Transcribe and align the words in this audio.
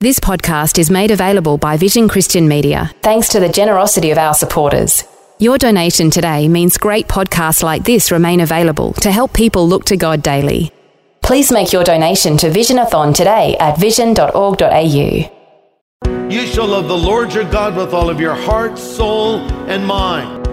This 0.00 0.20
podcast 0.20 0.78
is 0.78 0.92
made 0.92 1.10
available 1.10 1.58
by 1.58 1.76
Vision 1.76 2.06
Christian 2.06 2.46
Media 2.46 2.92
thanks 3.02 3.30
to 3.30 3.40
the 3.40 3.48
generosity 3.48 4.12
of 4.12 4.18
our 4.18 4.32
supporters. 4.32 5.02
Your 5.40 5.58
donation 5.58 6.08
today 6.08 6.46
means 6.46 6.78
great 6.78 7.08
podcasts 7.08 7.64
like 7.64 7.82
this 7.82 8.12
remain 8.12 8.38
available 8.38 8.92
to 8.92 9.10
help 9.10 9.32
people 9.32 9.66
look 9.66 9.84
to 9.86 9.96
God 9.96 10.22
daily. 10.22 10.70
Please 11.20 11.50
make 11.50 11.72
your 11.72 11.82
donation 11.82 12.36
to 12.36 12.48
Visionathon 12.48 13.12
today 13.12 13.56
at 13.58 13.76
vision.org.au. 13.76 15.32
You 16.30 16.46
shall 16.46 16.68
love 16.68 16.86
the 16.86 16.96
Lord 16.96 17.34
your 17.34 17.50
God 17.50 17.74
with 17.74 17.92
all 17.92 18.08
of 18.08 18.20
your 18.20 18.36
heart, 18.36 18.78
soul, 18.78 19.40
and 19.68 19.84
mind. 19.84 20.46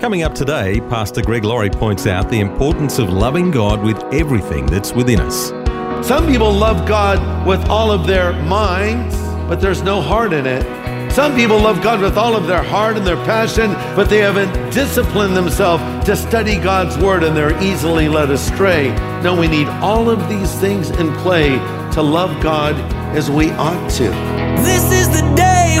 Coming 0.00 0.22
up 0.22 0.34
today, 0.34 0.80
Pastor 0.88 1.20
Greg 1.20 1.44
Laurie 1.44 1.68
points 1.68 2.06
out 2.06 2.30
the 2.30 2.40
importance 2.40 2.98
of 2.98 3.10
loving 3.10 3.50
God 3.50 3.82
with 3.82 4.02
everything 4.14 4.64
that's 4.64 4.94
within 4.94 5.20
us. 5.20 5.52
Some 6.02 6.26
people 6.26 6.50
love 6.50 6.88
God 6.88 7.46
with 7.46 7.64
all 7.68 7.92
of 7.92 8.06
their 8.06 8.32
minds, 8.44 9.16
but 9.48 9.60
there's 9.60 9.82
no 9.82 10.00
heart 10.00 10.32
in 10.32 10.46
it. 10.46 10.62
Some 11.12 11.34
people 11.34 11.58
love 11.58 11.82
God 11.82 12.00
with 12.00 12.16
all 12.16 12.34
of 12.36 12.46
their 12.46 12.62
heart 12.62 12.96
and 12.96 13.06
their 13.06 13.22
passion, 13.24 13.72
but 13.94 14.08
they 14.08 14.18
haven't 14.18 14.52
disciplined 14.72 15.36
themselves 15.36 15.82
to 16.06 16.16
study 16.16 16.56
God's 16.56 16.96
word 16.98 17.22
and 17.22 17.36
they're 17.36 17.60
easily 17.62 18.08
led 18.08 18.30
astray. 18.30 18.90
No, 19.22 19.38
we 19.38 19.48
need 19.48 19.66
all 19.82 20.08
of 20.08 20.28
these 20.28 20.52
things 20.60 20.90
in 20.90 21.12
play 21.16 21.50
to 21.92 22.02
love 22.02 22.40
God 22.42 22.74
as 23.14 23.30
we 23.30 23.50
ought 23.52 23.90
to. 23.90 24.08
This 24.62 24.92
is 24.92 25.08
the 25.08 25.34
day 25.34 25.78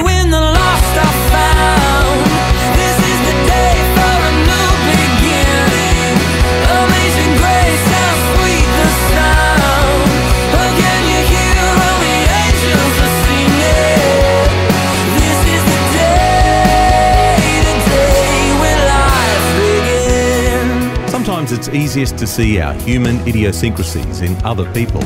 easiest 21.74 22.16
to 22.18 22.26
see 22.26 22.60
our 22.60 22.74
human 22.74 23.16
idiosyncrasies 23.28 24.20
in 24.22 24.36
other 24.44 24.70
people. 24.72 25.02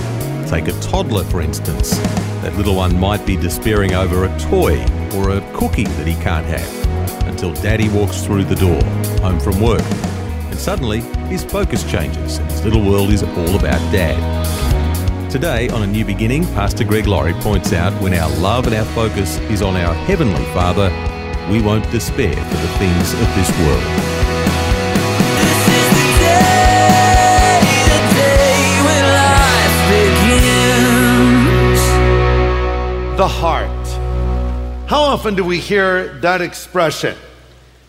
Take 0.46 0.68
a 0.68 0.80
toddler, 0.80 1.24
for 1.24 1.40
instance. 1.40 1.96
That 2.42 2.54
little 2.56 2.76
one 2.76 2.98
might 2.98 3.24
be 3.26 3.36
despairing 3.36 3.94
over 3.94 4.24
a 4.24 4.38
toy 4.38 4.84
or 5.14 5.30
a 5.30 5.52
cookie 5.52 5.84
that 5.84 6.06
he 6.06 6.14
can't 6.22 6.46
have 6.46 7.26
until 7.26 7.54
daddy 7.54 7.88
walks 7.88 8.22
through 8.24 8.44
the 8.44 8.54
door, 8.54 8.82
home 9.20 9.40
from 9.40 9.60
work. 9.60 9.82
And 10.50 10.58
suddenly, 10.58 11.00
his 11.28 11.44
focus 11.44 11.82
changes 11.90 12.38
and 12.38 12.50
his 12.50 12.64
little 12.64 12.84
world 12.84 13.10
is 13.10 13.22
all 13.22 13.56
about 13.56 13.80
dad. 13.92 15.30
Today, 15.30 15.68
on 15.70 15.82
A 15.82 15.86
New 15.86 16.04
Beginning, 16.04 16.44
Pastor 16.54 16.84
Greg 16.84 17.06
Laurie 17.06 17.34
points 17.34 17.72
out 17.72 17.92
when 18.00 18.14
our 18.14 18.30
love 18.38 18.66
and 18.66 18.74
our 18.74 18.84
focus 18.94 19.38
is 19.50 19.62
on 19.62 19.76
our 19.76 19.92
Heavenly 19.92 20.44
Father, 20.54 20.88
we 21.50 21.60
won't 21.60 21.90
despair 21.90 22.34
for 22.34 22.56
the 22.56 22.68
things 22.78 23.12
of 23.12 23.34
this 23.34 23.50
world. 23.58 24.23
The 33.16 33.28
heart. 33.28 33.86
How 34.88 35.00
often 35.02 35.36
do 35.36 35.44
we 35.44 35.60
hear 35.60 36.14
that 36.14 36.40
expression? 36.40 37.16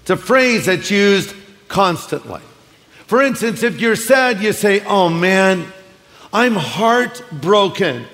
It's 0.01 0.11
a 0.11 0.17
phrase 0.17 0.67
that's 0.67 0.91
used 0.91 1.35
constantly. 1.67 2.41
For 3.07 3.23
instance, 3.23 3.63
if 3.63 3.81
you're 3.81 3.95
sad, 3.95 4.39
you 4.39 4.53
say, 4.53 4.85
Oh 4.85 5.09
man, 5.09 5.65
I'm 6.31 6.53
heartbroken. 6.53 8.05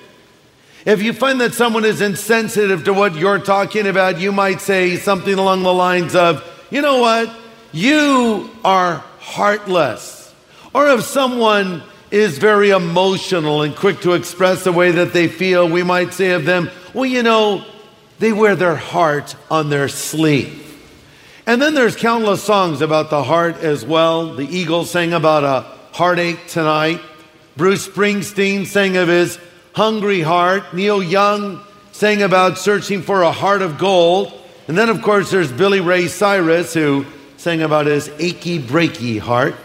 If 0.86 1.02
you 1.02 1.12
find 1.12 1.38
that 1.42 1.52
someone 1.52 1.84
is 1.84 2.00
insensitive 2.00 2.84
to 2.84 2.94
what 2.94 3.14
you're 3.14 3.40
talking 3.40 3.86
about, 3.86 4.18
you 4.18 4.32
might 4.32 4.62
say 4.62 4.96
something 4.96 5.34
along 5.34 5.64
the 5.64 5.74
lines 5.74 6.14
of, 6.14 6.42
You 6.70 6.80
know 6.80 7.00
what? 7.00 7.30
You 7.72 8.48
are 8.64 9.04
heartless. 9.18 10.34
Or 10.72 10.88
if 10.88 11.02
someone 11.02 11.82
is 12.12 12.36
very 12.36 12.70
emotional 12.70 13.62
and 13.62 13.74
quick 13.74 14.00
to 14.02 14.12
express 14.12 14.64
the 14.64 14.72
way 14.72 14.92
that 14.92 15.14
they 15.14 15.28
feel, 15.28 15.68
we 15.68 15.82
might 15.82 16.12
say 16.12 16.32
of 16.32 16.44
them, 16.44 16.70
Well, 16.92 17.06
you 17.06 17.22
know, 17.22 17.64
they 18.18 18.32
wear 18.32 18.54
their 18.54 18.76
heart 18.76 19.34
on 19.50 19.70
their 19.70 19.88
sleeve. 19.88 20.60
And 21.46 21.60
then 21.60 21.74
there's 21.74 21.96
countless 21.96 22.42
songs 22.44 22.82
about 22.82 23.10
the 23.10 23.24
heart 23.24 23.56
as 23.56 23.84
well. 23.84 24.34
The 24.34 24.46
Eagles 24.46 24.90
sang 24.90 25.12
about 25.12 25.42
a 25.42 25.66
heartache 25.92 26.46
tonight. 26.46 27.00
Bruce 27.56 27.88
Springsteen 27.88 28.66
sang 28.66 28.96
of 28.96 29.08
his 29.08 29.38
hungry 29.74 30.20
heart. 30.20 30.74
Neil 30.74 31.02
Young 31.02 31.60
sang 31.92 32.22
about 32.22 32.58
searching 32.58 33.02
for 33.02 33.22
a 33.22 33.32
heart 33.32 33.62
of 33.62 33.78
gold. 33.78 34.32
And 34.68 34.78
then, 34.78 34.88
of 34.88 35.02
course, 35.02 35.30
there's 35.30 35.50
Billy 35.50 35.80
Ray 35.80 36.06
Cyrus 36.08 36.74
who 36.74 37.06
sang 37.38 37.62
about 37.62 37.86
his 37.86 38.08
achy, 38.18 38.60
breaky 38.60 39.18
heart. 39.18 39.56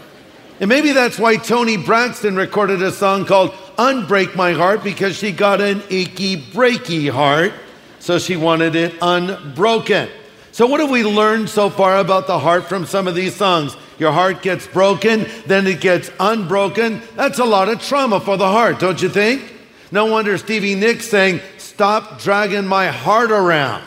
And 0.60 0.68
maybe 0.68 0.92
that's 0.92 1.18
why 1.18 1.36
Toni 1.36 1.76
Braxton 1.76 2.34
recorded 2.34 2.82
a 2.82 2.90
song 2.90 3.24
called 3.24 3.52
Unbreak 3.78 4.34
My 4.34 4.52
Heart 4.52 4.82
because 4.82 5.16
she 5.16 5.30
got 5.30 5.60
an 5.60 5.82
achy, 5.88 6.36
breaky 6.36 7.10
heart. 7.10 7.52
So 8.00 8.18
she 8.18 8.36
wanted 8.36 8.74
it 8.74 8.94
unbroken. 9.00 10.08
So, 10.52 10.66
what 10.66 10.80
have 10.80 10.90
we 10.90 11.04
learned 11.04 11.48
so 11.48 11.70
far 11.70 11.98
about 11.98 12.26
the 12.26 12.38
heart 12.38 12.68
from 12.68 12.86
some 12.86 13.06
of 13.06 13.14
these 13.14 13.36
songs? 13.36 13.76
Your 13.98 14.10
heart 14.10 14.42
gets 14.42 14.66
broken, 14.66 15.26
then 15.46 15.66
it 15.68 15.80
gets 15.80 16.10
unbroken. 16.18 17.02
That's 17.14 17.38
a 17.38 17.44
lot 17.44 17.68
of 17.68 17.80
trauma 17.80 18.18
for 18.18 18.36
the 18.36 18.48
heart, 18.48 18.80
don't 18.80 19.00
you 19.00 19.08
think? 19.08 19.54
No 19.92 20.06
wonder 20.06 20.36
Stevie 20.38 20.74
Nicks 20.74 21.06
saying, 21.06 21.40
Stop 21.58 22.20
dragging 22.20 22.66
my 22.66 22.88
heart 22.88 23.30
around. 23.30 23.84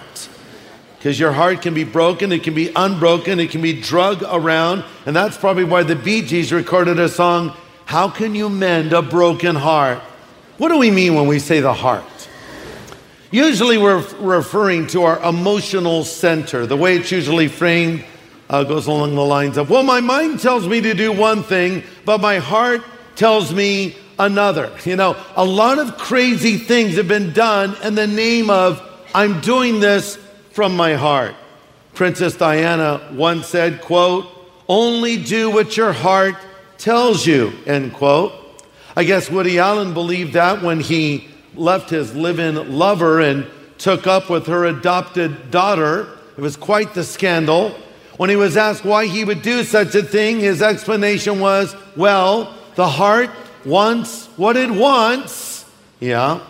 Because 1.01 1.19
your 1.19 1.31
heart 1.31 1.63
can 1.63 1.73
be 1.73 1.83
broken, 1.83 2.31
it 2.31 2.43
can 2.43 2.53
be 2.53 2.71
unbroken, 2.75 3.39
it 3.39 3.49
can 3.49 3.63
be 3.63 3.73
drug 3.73 4.21
around. 4.21 4.83
And 5.07 5.15
that's 5.15 5.35
probably 5.35 5.63
why 5.63 5.81
the 5.81 5.95
Bee 5.95 6.21
Gees 6.21 6.53
recorded 6.53 6.99
a 6.99 7.09
song, 7.09 7.57
How 7.85 8.07
Can 8.07 8.35
You 8.35 8.49
Mend 8.49 8.93
a 8.93 9.01
Broken 9.01 9.55
Heart? 9.55 9.97
What 10.59 10.69
do 10.69 10.77
we 10.77 10.91
mean 10.91 11.15
when 11.15 11.25
we 11.25 11.39
say 11.39 11.59
the 11.59 11.73
heart? 11.73 12.05
Usually 13.31 13.79
we're 13.79 14.05
referring 14.19 14.85
to 14.87 15.01
our 15.01 15.19
emotional 15.27 16.03
center. 16.03 16.67
The 16.67 16.77
way 16.77 16.97
it's 16.97 17.11
usually 17.11 17.47
framed 17.47 18.05
uh, 18.47 18.63
goes 18.63 18.85
along 18.85 19.15
the 19.15 19.25
lines 19.25 19.57
of, 19.57 19.71
well, 19.71 19.81
my 19.81 20.01
mind 20.01 20.39
tells 20.39 20.67
me 20.67 20.81
to 20.81 20.93
do 20.93 21.11
one 21.11 21.41
thing, 21.41 21.81
but 22.05 22.21
my 22.21 22.37
heart 22.37 22.83
tells 23.15 23.51
me 23.51 23.95
another. 24.19 24.71
You 24.85 24.97
know, 24.97 25.17
a 25.35 25.43
lot 25.43 25.79
of 25.79 25.97
crazy 25.97 26.57
things 26.57 26.97
have 26.97 27.07
been 27.07 27.33
done 27.33 27.75
in 27.83 27.95
the 27.95 28.05
name 28.05 28.51
of, 28.51 28.87
I'm 29.15 29.41
doing 29.41 29.79
this 29.79 30.19
from 30.51 30.75
my 30.75 30.93
heart. 30.93 31.35
Princess 31.93 32.35
Diana 32.35 33.09
once 33.13 33.47
said, 33.47 33.81
quote, 33.81 34.25
only 34.67 35.21
do 35.21 35.49
what 35.49 35.75
your 35.75 35.93
heart 35.93 36.35
tells 36.77 37.25
you, 37.25 37.51
end 37.65 37.93
quote. 37.93 38.33
I 38.95 39.03
guess 39.03 39.29
Woody 39.29 39.59
Allen 39.59 39.93
believed 39.93 40.33
that 40.33 40.61
when 40.61 40.79
he 40.79 41.27
left 41.55 41.89
his 41.89 42.15
live-in 42.15 42.77
lover 42.77 43.19
and 43.19 43.45
took 43.77 44.07
up 44.07 44.29
with 44.29 44.47
her 44.47 44.65
adopted 44.65 45.51
daughter. 45.51 46.07
It 46.37 46.41
was 46.41 46.55
quite 46.55 46.93
the 46.93 47.03
scandal. 47.03 47.71
When 48.17 48.29
he 48.29 48.35
was 48.35 48.55
asked 48.55 48.85
why 48.85 49.07
he 49.07 49.23
would 49.23 49.41
do 49.41 49.63
such 49.63 49.95
a 49.95 50.03
thing, 50.03 50.39
his 50.39 50.61
explanation 50.61 51.39
was, 51.39 51.75
well, 51.95 52.55
the 52.75 52.87
heart 52.87 53.31
wants 53.65 54.27
what 54.37 54.55
it 54.55 54.69
wants. 54.69 55.65
Yeah. 55.99 56.41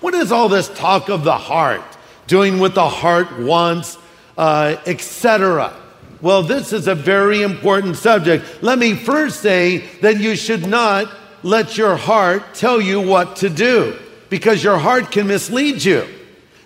What 0.00 0.14
is 0.14 0.32
all 0.32 0.48
this 0.48 0.68
talk 0.68 1.08
of 1.08 1.24
the 1.24 1.36
heart? 1.36 1.89
Doing 2.30 2.60
what 2.60 2.76
the 2.76 2.88
heart 2.88 3.40
wants, 3.40 3.98
uh, 4.38 4.76
etc. 4.86 5.74
Well, 6.22 6.44
this 6.44 6.72
is 6.72 6.86
a 6.86 6.94
very 6.94 7.42
important 7.42 7.96
subject. 7.96 8.62
Let 8.62 8.78
me 8.78 8.94
first 8.94 9.40
say 9.40 9.78
that 10.00 10.20
you 10.20 10.36
should 10.36 10.64
not 10.64 11.12
let 11.42 11.76
your 11.76 11.96
heart 11.96 12.54
tell 12.54 12.80
you 12.80 13.00
what 13.00 13.34
to 13.38 13.50
do 13.50 13.98
because 14.28 14.62
your 14.62 14.78
heart 14.78 15.10
can 15.10 15.26
mislead 15.26 15.82
you. 15.82 16.06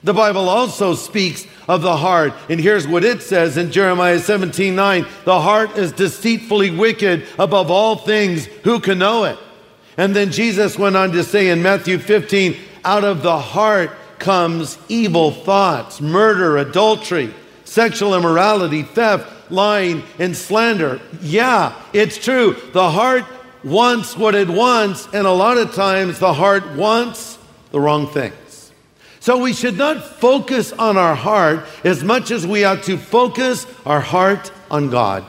The 0.02 0.12
Bible 0.12 0.50
also 0.50 0.94
speaks 0.94 1.46
of 1.66 1.80
the 1.80 1.96
heart, 1.96 2.34
and 2.50 2.60
here's 2.60 2.86
what 2.86 3.02
it 3.02 3.22
says 3.22 3.56
in 3.56 3.72
Jeremiah 3.72 4.18
17 4.18 4.76
9 4.76 5.06
The 5.24 5.40
heart 5.40 5.78
is 5.78 5.92
deceitfully 5.92 6.72
wicked 6.72 7.26
above 7.38 7.70
all 7.70 7.96
things. 7.96 8.44
Who 8.64 8.80
can 8.80 8.98
know 8.98 9.24
it? 9.24 9.38
And 9.96 10.14
then 10.14 10.30
Jesus 10.30 10.78
went 10.78 10.94
on 10.94 11.12
to 11.12 11.24
say 11.24 11.48
in 11.48 11.62
Matthew 11.62 11.96
15, 11.96 12.54
out 12.84 13.04
of 13.04 13.22
the 13.22 13.38
heart 13.38 13.92
comes 14.18 14.78
evil 14.88 15.30
thoughts, 15.30 16.00
murder, 16.00 16.56
adultery, 16.58 17.34
sexual 17.64 18.14
immorality, 18.14 18.82
theft, 18.82 19.50
lying 19.50 20.02
and 20.18 20.36
slander. 20.36 21.00
Yeah, 21.20 21.74
it's 21.92 22.18
true. 22.18 22.56
The 22.72 22.90
heart 22.90 23.24
wants 23.62 24.16
what 24.16 24.34
it 24.34 24.48
wants, 24.48 25.08
and 25.12 25.26
a 25.26 25.32
lot 25.32 25.58
of 25.58 25.74
times 25.74 26.18
the 26.18 26.34
heart 26.34 26.72
wants 26.72 27.38
the 27.70 27.80
wrong 27.80 28.06
things. 28.08 28.72
So 29.20 29.38
we 29.38 29.54
should 29.54 29.78
not 29.78 30.04
focus 30.04 30.72
on 30.72 30.98
our 30.98 31.14
heart 31.14 31.64
as 31.82 32.04
much 32.04 32.30
as 32.30 32.46
we 32.46 32.64
ought 32.64 32.82
to 32.84 32.98
focus 32.98 33.66
our 33.86 34.00
heart 34.00 34.52
on 34.70 34.90
God. 34.90 35.24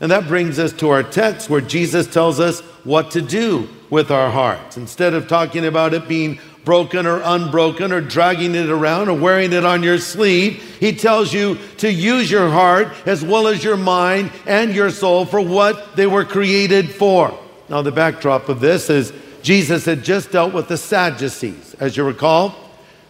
And 0.00 0.10
that 0.10 0.26
brings 0.26 0.58
us 0.58 0.72
to 0.74 0.88
our 0.88 1.02
text 1.02 1.50
where 1.50 1.60
Jesus 1.60 2.06
tells 2.06 2.40
us 2.40 2.60
what 2.84 3.10
to 3.12 3.22
do 3.22 3.68
with 3.90 4.10
our 4.10 4.30
hearts. 4.30 4.76
Instead 4.76 5.14
of 5.14 5.28
talking 5.28 5.66
about 5.66 5.94
it 5.94 6.08
being 6.08 6.40
broken 6.64 7.06
or 7.06 7.20
unbroken 7.22 7.92
or 7.92 8.00
dragging 8.00 8.54
it 8.54 8.70
around 8.70 9.08
or 9.08 9.18
wearing 9.18 9.52
it 9.52 9.64
on 9.64 9.82
your 9.82 9.98
sleeve, 9.98 10.62
he 10.80 10.94
tells 10.94 11.32
you 11.32 11.58
to 11.78 11.92
use 11.92 12.30
your 12.30 12.48
heart 12.50 12.88
as 13.06 13.24
well 13.24 13.46
as 13.46 13.62
your 13.62 13.76
mind 13.76 14.32
and 14.46 14.74
your 14.74 14.90
soul 14.90 15.26
for 15.26 15.40
what 15.40 15.96
they 15.96 16.06
were 16.06 16.24
created 16.24 16.90
for. 16.90 17.38
Now, 17.68 17.82
the 17.82 17.92
backdrop 17.92 18.48
of 18.48 18.60
this 18.60 18.90
is 18.90 19.12
Jesus 19.42 19.84
had 19.84 20.02
just 20.02 20.32
dealt 20.32 20.54
with 20.54 20.68
the 20.68 20.76
Sadducees. 20.76 21.74
As 21.78 21.96
you 21.96 22.04
recall, 22.04 22.54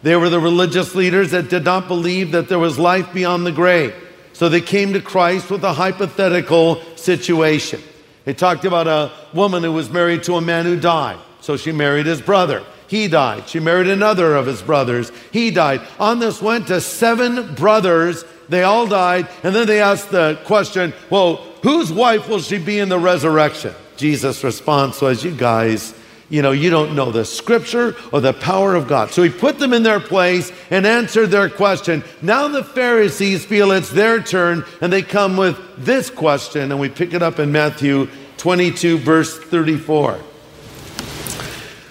they 0.03 0.17
were 0.17 0.29
the 0.29 0.41
religious 0.41 0.95
leaders 0.95 1.31
that 1.31 1.49
did 1.49 1.65
not 1.65 1.89
believe 1.89 2.33
that 2.33 2.49
there 2.49 2.59
was 2.59 2.79
life 2.79 3.13
beyond 3.13 3.47
the 3.47 3.53
grave. 3.53 3.95
So 4.33 4.49
they 4.49 4.61
came 4.61 4.93
to 4.93 5.01
Christ 5.01 5.51
with 5.51 5.63
a 5.63 5.73
hypothetical 5.73 6.83
situation. 6.97 7.81
They 8.25 8.35
talked 8.35 8.65
about 8.65 8.89
a 8.89 9.13
woman 9.33 9.63
who 9.63 9.73
was 9.73 9.91
married 9.91 10.25
to 10.25 10.35
a 10.35 10.41
man 10.41 10.65
who 10.65 10.79
died. 10.79 11.19
So 11.41 11.57
she 11.57 11.73
married 11.73 12.07
his 12.07 12.21
brother. 12.21 12.65
He 12.87 13.09
died. 13.09 13.49
She 13.49 13.61
married 13.61 13.89
another 13.89 14.37
of 14.37 14.47
his 14.47 14.63
brothers. 14.63 15.11
He 15.33 15.51
died. 15.51 15.81
On 15.99 16.19
this 16.19 16.43
went 16.43 16.67
to 16.69 16.81
seven 16.81 17.55
brothers. 17.55 18.25
They 18.49 18.63
all 18.63 18.87
died. 18.87 19.29
And 19.43 19.55
then 19.55 19.67
they 19.67 19.81
asked 19.81 20.11
the 20.11 20.39
question, 20.45 20.93
well, 21.11 21.37
whose 21.63 21.93
wife 21.93 22.29
will 22.29 22.41
she 22.41 22.59
be 22.59 22.79
in 22.79 22.89
the 22.89 22.99
resurrection? 22.99 23.75
Jesus' 23.97 24.45
response 24.45 25.01
was, 25.01 25.25
you 25.25 25.35
guys, 25.35 25.95
you 26.29 26.43
know, 26.43 26.53
you 26.53 26.69
don't 26.69 26.95
know 26.95 27.11
the 27.11 27.25
scripture 27.25 27.95
or 28.13 28.21
the 28.21 28.33
power 28.33 28.75
of 28.75 28.89
God. 28.89 29.11
So 29.11 29.23
he 29.23 29.31
put 29.31 29.59
them 29.59 29.73
in 29.73 29.83
their 29.83 30.01
place 30.01 30.53
and 30.71 30.87
answered 30.87 31.29
their 31.29 31.49
question. 31.49 32.03
Now 32.23 32.49
the 32.49 32.65
Pharisees 32.65 33.45
feel 33.45 33.71
it's 33.71 33.91
their 33.91 34.23
turn 34.23 34.65
and 34.81 34.93
they 34.93 35.03
come 35.03 35.37
with 35.37 35.59
this 35.77 36.11
question, 36.11 36.71
and 36.71 36.81
we 36.81 36.89
pick 36.89 37.15
it 37.15 37.23
up 37.23 37.39
in 37.39 37.53
Matthew 37.53 38.09
22, 38.39 38.99
verse 38.99 39.39
34. 39.39 40.19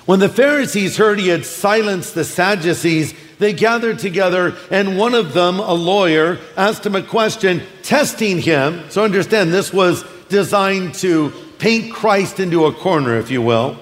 When 0.06 0.20
the 0.20 0.30
Pharisees 0.30 0.98
heard 0.98 1.20
he 1.20 1.30
had 1.30 1.46
silenced 1.46 2.14
the 2.14 2.26
Sadducees, 2.26 3.14
they 3.40 3.54
gathered 3.54 4.00
together, 4.00 4.56
and 4.70 4.98
one 4.98 5.16
of 5.16 5.34
them, 5.34 5.60
a 5.60 5.74
lawyer, 5.74 6.40
asked 6.58 6.86
him 6.86 6.96
a 6.96 7.02
question, 7.02 7.62
testing 7.84 8.40
him. 8.40 8.84
So 8.90 9.04
understand, 9.04 9.54
this 9.54 9.72
was 9.72 10.04
designed 10.28 10.96
to 10.96 11.32
paint 11.58 11.94
Christ 11.94 12.40
into 12.40 12.66
a 12.66 12.74
corner, 12.74 13.18
if 13.18 13.32
you 13.32 13.42
will, 13.42 13.78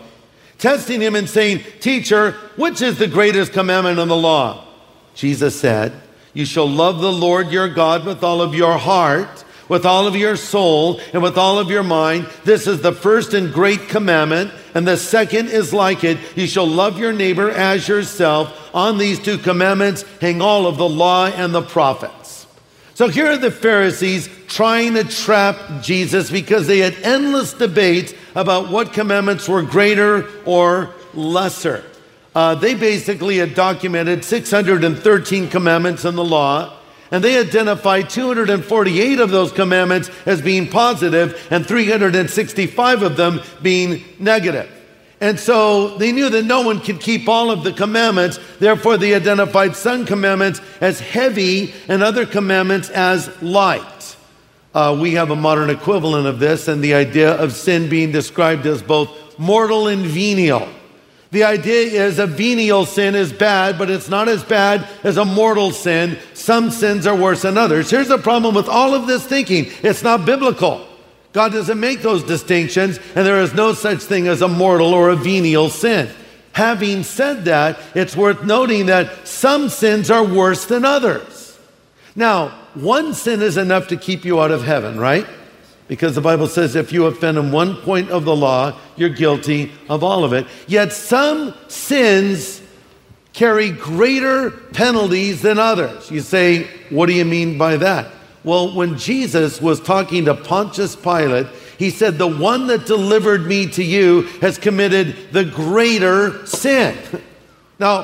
testing 0.60 1.02
him 1.02 1.16
and 1.16 1.28
saying, 1.28 1.64
Teacher, 1.80 2.34
which 2.56 2.82
is 2.82 3.00
the 3.00 3.08
greatest 3.08 3.52
commandment 3.52 3.98
in 3.98 4.08
the 4.08 4.16
law? 4.16 4.68
Jesus 5.16 5.60
said, 5.60 5.92
You 6.34 6.46
shall 6.46 6.70
love 6.70 7.00
the 7.00 7.12
Lord 7.12 7.52
your 7.52 7.68
God 7.68 8.06
with 8.06 8.24
all 8.24 8.42
of 8.42 8.54
your 8.54 8.78
heart 8.78 9.44
with 9.72 9.86
all 9.86 10.06
of 10.06 10.18
your 10.18 10.36
soul 10.36 11.00
and 11.14 11.24
with 11.24 11.38
all 11.38 11.58
of 11.58 11.70
your 11.70 11.82
mind. 11.82 12.28
This 12.44 12.68
is 12.68 12.82
the 12.82 12.92
first 12.92 13.34
and 13.34 13.54
great 13.54 13.88
commandment. 13.88 14.52
And 14.76 14.86
the 14.86 14.98
second 14.98 15.48
is 15.48 15.72
like 15.72 16.04
it. 16.04 16.18
You 16.36 16.46
shall 16.46 16.68
love 16.68 17.00
your 17.00 17.14
neighbor 17.14 17.50
as 17.50 17.88
yourself. 17.88 18.70
On 18.76 18.98
these 18.98 19.18
two 19.18 19.38
commandments 19.38 20.04
hang 20.20 20.42
all 20.42 20.68
of 20.68 20.76
the 20.76 20.90
law 20.90 21.28
and 21.28 21.56
the 21.56 21.62
prophets. 21.62 22.48
So 22.96 23.08
here 23.08 23.28
are 23.28 23.38
the 23.38 23.50
Pharisees 23.50 24.28
trying 24.50 24.96
to 24.96 25.06
trap 25.06 25.82
Jesus 25.82 26.30
because 26.30 26.68
they 26.68 26.80
had 26.80 26.96
endless 26.96 27.54
debates 27.54 28.14
about 28.36 28.70
what 28.70 28.92
commandments 28.92 29.48
were 29.48 29.64
greater 29.64 30.28
or 30.44 30.94
lesser. 31.14 31.82
Uh, 32.36 32.56
they 32.56 32.76
basically 32.76 33.38
had 33.38 33.56
documented 33.56 34.26
613 34.26 35.48
commandments 35.48 36.04
in 36.04 36.18
the 36.18 36.26
law. 36.26 36.78
And 37.12 37.24
they 37.24 37.38
identified 37.38 38.10
248 38.10 39.19
of 39.19 39.30
those 39.30 39.52
commandments 39.52 40.10
as 40.25 40.42
being 40.42 40.69
positive 40.69 41.46
and 41.52 41.66
365 41.66 43.04
of 43.04 43.18
them 43.18 43.42
being 43.62 44.04
negative. 44.18 44.69
And 45.19 45.40
so 45.40 45.98
they 45.98 46.12
knew 46.12 46.30
that 46.30 46.46
no 46.46 46.62
one 46.62 46.80
could 46.80 47.00
keep 47.00 47.30
all 47.30 47.52
of 47.52 47.63
the 47.63 47.74
commandments. 47.74 48.40
Therefore, 48.60 48.98
they 48.98 49.13
identified 49.13 49.75
some 49.75 50.06
commandments 50.06 50.60
as 50.81 51.00
heavy 51.00 51.74
and 51.88 52.02
other 52.02 52.25
commandments 52.25 52.90
as 52.90 53.30
light. 53.42 54.16
Uh, 54.74 54.98
we 55.00 55.13
have 55.13 55.30
a 55.30 55.36
modern 55.36 55.69
equivalent 55.69 56.25
of 56.25 56.40
this, 56.40 56.68
and 56.68 56.81
the 56.81 56.94
idea 56.94 57.34
of 57.34 57.52
sin 57.54 57.90
being 57.90 58.12
described 58.12 58.66
as 58.66 58.81
both 58.81 59.38
mortal 59.38 59.88
and 59.88 60.06
venial. 60.06 60.68
The 61.31 61.45
idea 61.45 62.06
is 62.06 62.19
a 62.19 62.28
venial 62.28 62.86
sin 62.86 63.16
is 63.16 63.31
bad, 63.31 63.78
but 63.78 63.89
it's 63.89 64.10
not 64.10 64.28
as 64.28 64.44
bad 64.44 64.88
as 65.04 65.16
a 65.16 65.24
mortal 65.24 65.72
sin. 65.72 66.18
Some 66.33 66.72
sins 66.72 67.07
are 67.07 67.16
worse 67.16 67.44
than 67.44 67.57
others. 67.57 67.89
Here's 67.89 68.10
the 68.10 68.18
problem 68.18 68.54
with 68.54 68.68
all 68.68 68.94
of 68.94 69.07
this 69.07 69.25
thinking 69.25 69.72
it's 69.81 70.04
not 70.04 70.25
biblical. 70.25 70.86
God 71.31 71.54
doesn't 71.54 71.80
make 71.80 72.01
those 72.01 72.24
distinctions, 72.24 73.00
and 73.16 73.25
there 73.25 73.42
is 73.42 73.54
no 73.54 73.74
such 73.74 74.00
thing 74.00 74.28
as 74.28 74.42
a 74.42 74.50
mortal 74.50 74.94
or 74.94 75.10
a 75.10 75.16
venial 75.16 75.69
sin. 75.69 76.10
Having 76.51 77.04
said 77.04 77.45
that, 77.45 77.80
it's 77.95 78.18
worth 78.18 78.44
noting 78.44 78.88
that 78.88 79.25
some 79.25 79.69
sins 79.69 80.12
are 80.12 80.25
worse 80.25 80.66
than 80.66 80.84
others. 80.84 81.57
Now, 82.13 82.50
one 82.74 83.13
sin 83.13 83.42
is 83.42 83.56
enough 83.56 83.88
to 83.88 83.95
keep 83.95 84.25
you 84.25 84.42
out 84.42 84.51
of 84.51 84.63
heaven, 84.63 85.00
right? 85.00 85.25
Because 85.92 86.16
the 86.16 86.22
Bible 86.22 86.48
says 86.48 86.78
if 86.78 86.94
you 86.94 87.06
offend 87.08 87.38
in 87.38 87.52
one 87.52 87.76
point 87.76 88.10
of 88.12 88.24
the 88.24 88.34
law, 88.34 88.80
you're 88.96 89.10
guilty 89.10 89.74
of 89.90 90.06
all 90.06 90.24
of 90.24 90.32
it. 90.32 90.48
Yet 90.66 90.94
some 90.94 91.54
sins 91.68 92.62
carry 93.34 93.72
greater 93.72 94.52
penalties 94.52 95.42
than 95.42 95.60
others. 95.60 96.10
You 96.10 96.22
say, 96.22 96.64
what 96.92 97.08
do 97.08 97.14
you 97.14 97.26
mean 97.26 97.58
by 97.58 97.76
that? 97.76 98.10
Well, 98.46 98.74
when 98.74 98.98
Jesus 98.98 99.60
was 99.62 99.82
talking 99.82 100.24
to 100.24 100.34
Pontius 100.34 100.96
Pilate, 100.96 101.48
he 101.78 101.90
said, 101.90 102.18
The 102.18 102.26
one 102.26 102.68
that 102.68 102.86
delivered 102.86 103.46
me 103.46 103.68
to 103.72 103.84
you 103.84 104.22
has 104.40 104.58
committed 104.58 105.34
the 105.34 105.44
greater 105.44 106.46
sin. 106.46 106.98
now, 107.80 108.04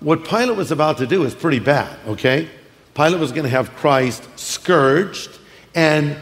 what 0.00 0.26
Pilate 0.26 0.58
was 0.58 0.70
about 0.70 0.98
to 0.98 1.06
do 1.06 1.24
is 1.24 1.34
pretty 1.34 1.60
bad, 1.60 1.98
okay? 2.08 2.50
Pilate 2.92 3.20
was 3.20 3.32
going 3.32 3.44
to 3.44 3.48
have 3.48 3.74
Christ 3.76 4.28
scourged 4.38 5.38
and 5.74 6.14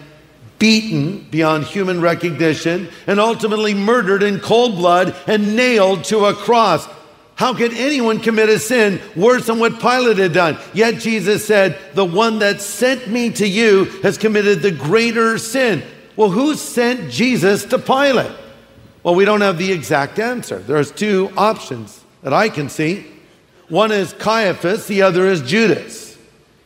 beaten 0.60 1.26
beyond 1.30 1.64
human 1.64 2.00
recognition, 2.00 2.88
and 3.08 3.18
ultimately 3.18 3.74
murdered 3.74 4.22
in 4.22 4.38
cold 4.38 4.76
blood 4.76 5.16
and 5.26 5.56
nailed 5.56 6.04
to 6.04 6.26
a 6.26 6.34
cross. 6.34 6.86
How 7.34 7.54
could 7.54 7.72
anyone 7.72 8.20
commit 8.20 8.50
a 8.50 8.58
sin 8.58 9.00
worse 9.16 9.46
than 9.46 9.58
what 9.58 9.80
Pilate 9.80 10.18
had 10.18 10.34
done? 10.34 10.58
Yet 10.74 11.00
Jesus 11.00 11.44
said, 11.44 11.78
The 11.94 12.04
one 12.04 12.38
that 12.40 12.60
sent 12.60 13.08
me 13.08 13.30
to 13.30 13.48
you 13.48 13.86
has 14.02 14.18
committed 14.18 14.60
the 14.60 14.70
greater 14.70 15.38
sin. 15.38 15.82
Well, 16.14 16.30
who 16.30 16.54
sent 16.54 17.10
Jesus 17.10 17.64
to 17.64 17.78
Pilate? 17.78 18.30
Well, 19.02 19.14
we 19.14 19.24
don't 19.24 19.40
have 19.40 19.56
the 19.56 19.72
exact 19.72 20.18
answer. 20.18 20.58
There's 20.58 20.92
two 20.92 21.32
options 21.36 22.04
that 22.22 22.34
I 22.34 22.50
can 22.50 22.68
see. 22.68 23.06
One 23.70 23.90
is 23.90 24.12
Caiaphas, 24.12 24.86
the 24.86 25.00
other 25.00 25.26
is 25.26 25.40
Judas. 25.40 26.18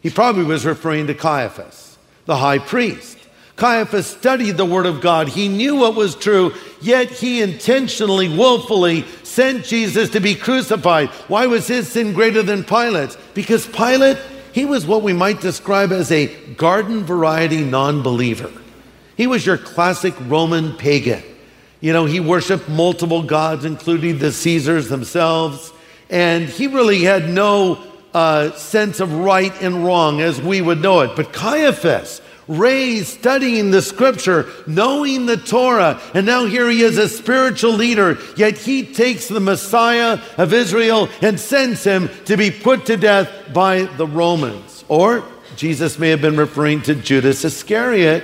He 0.03 0.11
probably 0.11 0.45
was 0.45 0.67
referring 0.67 1.07
to 1.07 1.15
Caiaphas, 1.15 1.97
the 2.25 2.37
high 2.37 2.59
priest. 2.59 3.19
Caiaphas 3.57 4.07
studied 4.07 4.57
the 4.57 4.65
Word 4.65 4.87
of 4.87 5.01
God. 5.01 5.29
He 5.29 5.49
knew 5.49 5.77
what 5.77 5.95
was 5.95 6.17
true, 6.17 6.53
yet 6.81 7.09
he 7.09 7.41
intentionally, 7.41 8.29
willfully 8.29 9.05
sent 9.23 9.65
Jesus 9.65 10.11
to 10.11 10.21
be 10.21 10.35
crucified. 10.35 11.09
Why 11.29 11.47
was 11.47 11.69
his 11.69 11.89
sin 11.89 12.13
greater 12.15 12.43
than 12.43 12.65
Pilate's? 12.65 13.17
Because 13.33 13.67
Pilate, 13.67 14.19
he 14.53 14.65
was 14.65 14.87
what 14.87 15.03
we 15.03 15.13
might 15.13 15.41
describe 15.41 15.93
as 15.93 16.11
a 16.11 16.27
garden 16.55 17.05
variety 17.05 17.65
non 17.65 18.03
believer. 18.03 18.51
He 19.17 19.27
was 19.29 19.47
your 19.47 19.59
classic 19.59 20.15
Roman 20.27 20.75
pagan. 20.77 21.23
You 21.81 21.93
know, 21.93 22.07
he 22.07 22.19
worshiped 22.19 22.69
multiple 22.69 23.23
gods, 23.23 23.65
including 23.65 24.19
the 24.19 24.33
Caesars 24.33 24.89
themselves, 24.89 25.73
and 26.11 26.49
he 26.49 26.67
really 26.67 27.03
had 27.03 27.29
no 27.29 27.83
uh, 28.15 28.53
sense 28.53 29.01
of 29.01 29.13
right 29.13 29.53
and 29.61 29.85
wrong 29.85 30.21
as 30.21 30.41
we 30.41 30.61
would 30.61 30.81
know 30.81 31.01
it. 31.01 31.15
But 31.15 31.33
Caiaphas, 31.33 32.21
raised 32.49 33.09
studying 33.09 33.71
the 33.71 33.83
scripture, 33.83 34.47
knowing 34.67 35.27
the 35.27 35.37
Torah, 35.37 36.01
and 36.15 36.27
now 36.27 36.45
here 36.47 36.69
he 36.69 36.83
is 36.83 36.99
a 36.99 37.09
spiritual 37.09 37.73
leader, 37.73 38.19
yet 38.37 38.59
he 38.59 38.85
takes 38.85 39.29
the 39.29 39.41
Messiah 39.41 40.21
of 40.37 40.53
Israel 40.53 41.09
and 41.23 41.41
sends 41.41 41.85
him 41.85 42.11
to 42.27 42.37
be 42.37 42.51
put 42.51 42.87
to 42.87 42.97
death 42.97 43.31
by 43.53 43.85
the 43.97 44.07
Romans. 44.07 44.85
Or 44.89 45.25
Jesus 45.57 45.99
may 45.99 46.11
have 46.11 46.21
been 46.21 46.37
referring 46.37 46.83
to 46.83 46.95
Judas 46.95 47.45
Iscariot, 47.45 48.23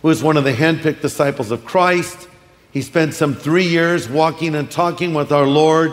who 0.00 0.08
was 0.08 0.22
one 0.22 0.36
of 0.36 0.44
the 0.44 0.52
handpicked 0.52 1.02
disciples 1.02 1.50
of 1.50 1.64
Christ. 1.64 2.28
He 2.72 2.80
spent 2.80 3.12
some 3.12 3.34
three 3.34 3.68
years 3.68 4.08
walking 4.08 4.54
and 4.54 4.70
talking 4.70 5.12
with 5.12 5.30
our 5.30 5.46
Lord, 5.46 5.92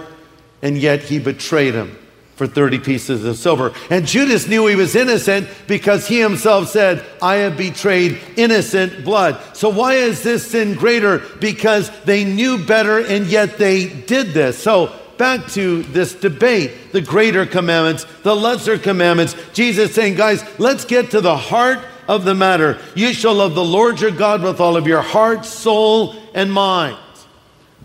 and 0.61 0.77
yet 0.77 1.01
he 1.01 1.19
betrayed 1.19 1.73
him. 1.73 1.99
For 2.39 2.48
30 2.48 2.79
pieces 2.79 3.25
of 3.25 3.36
silver. 3.36 3.74
And 3.89 4.08
Judas 4.08 4.48
knew 4.48 4.65
he 4.65 4.75
was 4.77 4.96
innocent 4.96 5.50
because 5.67 6.08
he 6.08 6.22
himself 6.22 6.69
said, 6.69 7.05
I 7.22 7.36
have 7.36 7.58
betrayed 7.58 8.17
innocent 8.38 9.03
blood. 9.03 9.38
So 9.53 9.67
why 9.67 9.96
is 9.96 10.24
this 10.24 10.50
sin 10.50 10.75
greater? 10.75 11.19
Because 11.41 11.91
they 12.05 12.24
knew 12.24 12.65
better 12.65 13.05
and 13.05 13.27
yet 13.27 13.58
they 13.58 13.89
did 13.89 14.27
this. 14.27 14.58
So 14.58 14.98
back 15.17 15.48
to 15.48 15.84
this 15.84 16.13
debate 16.13 16.93
the 16.93 17.01
greater 17.01 17.46
commandments, 17.46 18.05
the 18.24 18.38
lesser 18.38 18.77
commandments. 18.77 19.36
Jesus 19.51 19.93
saying, 19.93 20.15
guys, 20.15 20.41
let's 20.58 20.86
get 20.86 21.12
to 21.12 21.19
the 21.19 21.36
heart 21.36 21.79
of 22.08 22.24
the 22.24 22.36
matter. 22.36 22.79
You 22.96 23.12
shall 23.12 23.36
love 23.36 23.53
the 23.53 23.65
Lord 23.65 24.00
your 24.00 24.12
God 24.12 24.43
with 24.43 24.62
all 24.62 24.77
of 24.77 24.88
your 24.88 25.01
heart, 25.01 25.43
soul, 25.43 26.15
and 26.34 26.53
mind. 26.53 26.98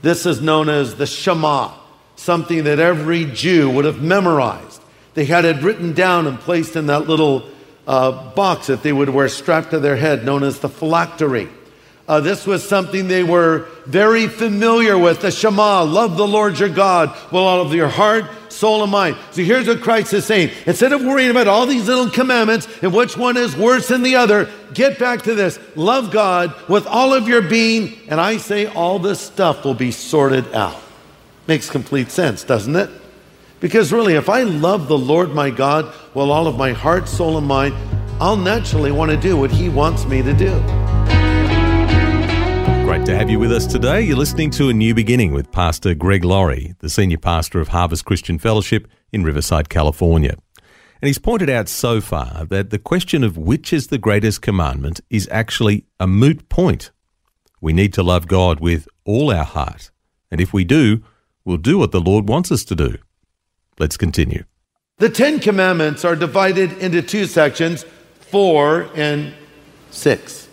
This 0.01 0.27
is 0.27 0.41
known 0.41 0.69
as 0.69 0.95
the 0.95 1.07
Shema 1.07 1.73
something 2.17 2.65
that 2.65 2.79
every 2.79 3.25
Jew 3.27 3.71
would 3.71 3.85
have 3.85 4.03
memorized. 4.03 4.83
They 5.15 5.25
had 5.25 5.45
it 5.45 5.63
written 5.63 5.93
down 5.93 6.27
and 6.27 6.39
placed 6.39 6.77
in 6.77 6.87
that 6.87 7.09
little 7.09 7.45
uh, 7.87 8.35
box 8.35 8.69
that 8.69 8.83
they 8.83 8.93
would 8.93 9.11
wear 9.11 9.29
strapped 9.29 9.71
to 9.71 9.79
their 9.79 9.97
head, 9.97 10.25
known 10.25 10.43
as 10.43 10.61
the 10.61 10.69
phylactery. 10.69 11.49
Uh, 12.07 12.21
this 12.21 12.47
was 12.47 12.67
something 12.67 13.09
they 13.09 13.23
were 13.23 13.67
very 13.87 14.29
familiar 14.29 14.99
with. 14.99 15.23
The 15.23 15.31
Shema, 15.31 15.85
love 15.85 16.19
the 16.19 16.27
Lord 16.27 16.59
your 16.59 16.69
God 16.69 17.15
with 17.27 17.35
all 17.35 17.63
of 17.63 17.73
your 17.73 17.89
heart, 17.89 18.27
soul, 18.53 18.83
and 18.83 18.93
mind. 18.93 19.17
So 19.31 19.43
here's 19.43 19.67
what 19.67 19.81
Christ 19.81 20.13
is 20.13 20.27
saying. 20.27 20.51
Instead 20.67 20.93
of 20.93 21.03
worrying 21.03 21.31
about 21.31 21.49
all 21.49 21.65
these 21.65 21.87
little 21.87 22.11
commandments 22.11 22.69
and 22.83 22.93
which 22.93 23.17
one 23.17 23.39
is 23.39 23.57
worse 23.57 23.89
than 23.89 24.03
the 24.03 24.17
other, 24.17 24.51
get 24.75 24.99
back 24.99 25.23
to 25.23 25.35
this. 25.35 25.59
Love 25.77 26.11
God 26.11 26.55
with 26.69 26.87
all 26.87 27.15
of 27.15 27.27
your 27.27 27.41
being, 27.41 27.97
and 28.09 28.21
I 28.21 28.37
say 28.37 28.67
all 28.67 28.99
this 28.99 29.21
stuff 29.21 29.65
will 29.65 29.75
be 29.75 29.91
sorted 29.91 30.53
out. 30.53 30.84
Makes 31.47 31.69
complete 31.69 32.11
sense, 32.11 32.43
doesn't 32.43 32.75
it? 32.75 32.89
Because 33.61 33.93
really, 33.93 34.15
if 34.15 34.31
I 34.31 34.45
love 34.45 34.89
the 34.89 34.97
Lord 34.97 35.35
my 35.35 35.51
God 35.51 35.87
with 36.15 36.29
all 36.29 36.47
of 36.47 36.57
my 36.57 36.73
heart, 36.73 37.07
soul, 37.07 37.37
and 37.37 37.47
mind, 37.47 37.75
I'll 38.19 38.37
naturally 38.37 38.91
want 38.93 39.11
to 39.11 39.17
do 39.17 39.37
what 39.37 39.51
He 39.51 39.69
wants 39.69 40.07
me 40.07 40.23
to 40.23 40.33
do. 40.33 40.53
Great 42.85 43.05
to 43.07 43.17
have 43.17 43.29
you 43.29 43.39
with 43.39 43.53
us 43.53 43.67
today. 43.67 44.01
You're 44.01 44.17
listening 44.17 44.51
to 44.53 44.71
A 44.71 44.73
New 44.73 44.95
Beginning 44.95 45.33
with 45.33 45.53
Pastor 45.53 45.95
Greg 45.95 46.25
Laurie, 46.25 46.75
the 46.79 46.89
senior 46.89 47.19
pastor 47.19 47.61
of 47.61 47.69
Harvest 47.69 48.07
Christian 48.07 48.39
Fellowship 48.39 48.89
in 49.13 49.23
Riverside, 49.23 49.69
California. 49.69 50.37
And 51.03 51.07
he's 51.09 51.19
pointed 51.19 51.51
out 51.51 51.69
so 51.69 52.01
far 52.01 52.47
that 52.47 52.71
the 52.71 52.79
question 52.79 53.23
of 53.23 53.37
which 53.37 53.71
is 53.71 53.89
the 53.89 53.99
greatest 53.99 54.41
commandment 54.41 55.03
is 55.11 55.29
actually 55.31 55.85
a 56.01 56.07
moot 56.07 56.49
point. 56.49 56.91
We 57.61 57.75
need 57.75 57.93
to 57.95 58.03
love 58.03 58.29
God 58.29 58.61
with 58.61 58.89
all 59.05 59.31
our 59.31 59.45
heart. 59.45 59.91
And 60.31 60.41
if 60.41 60.55
we 60.55 60.65
do, 60.65 61.03
we'll 61.45 61.57
do 61.57 61.79
what 61.79 61.93
the 61.93 62.01
Lord 62.01 62.29
wants 62.29 62.51
us 62.51 62.65
to 62.65 62.75
do. 62.75 62.97
Let's 63.79 63.97
continue. 63.97 64.45
The 64.99 65.11
Ten 65.11 65.41
Commandments 65.41 66.05
are 66.05 66.15
divided 66.15 66.73
into 66.79 67.03
two 67.03 67.27
sections 67.27 67.85
four 68.21 68.89
and 68.95 69.35
six. 69.91 70.49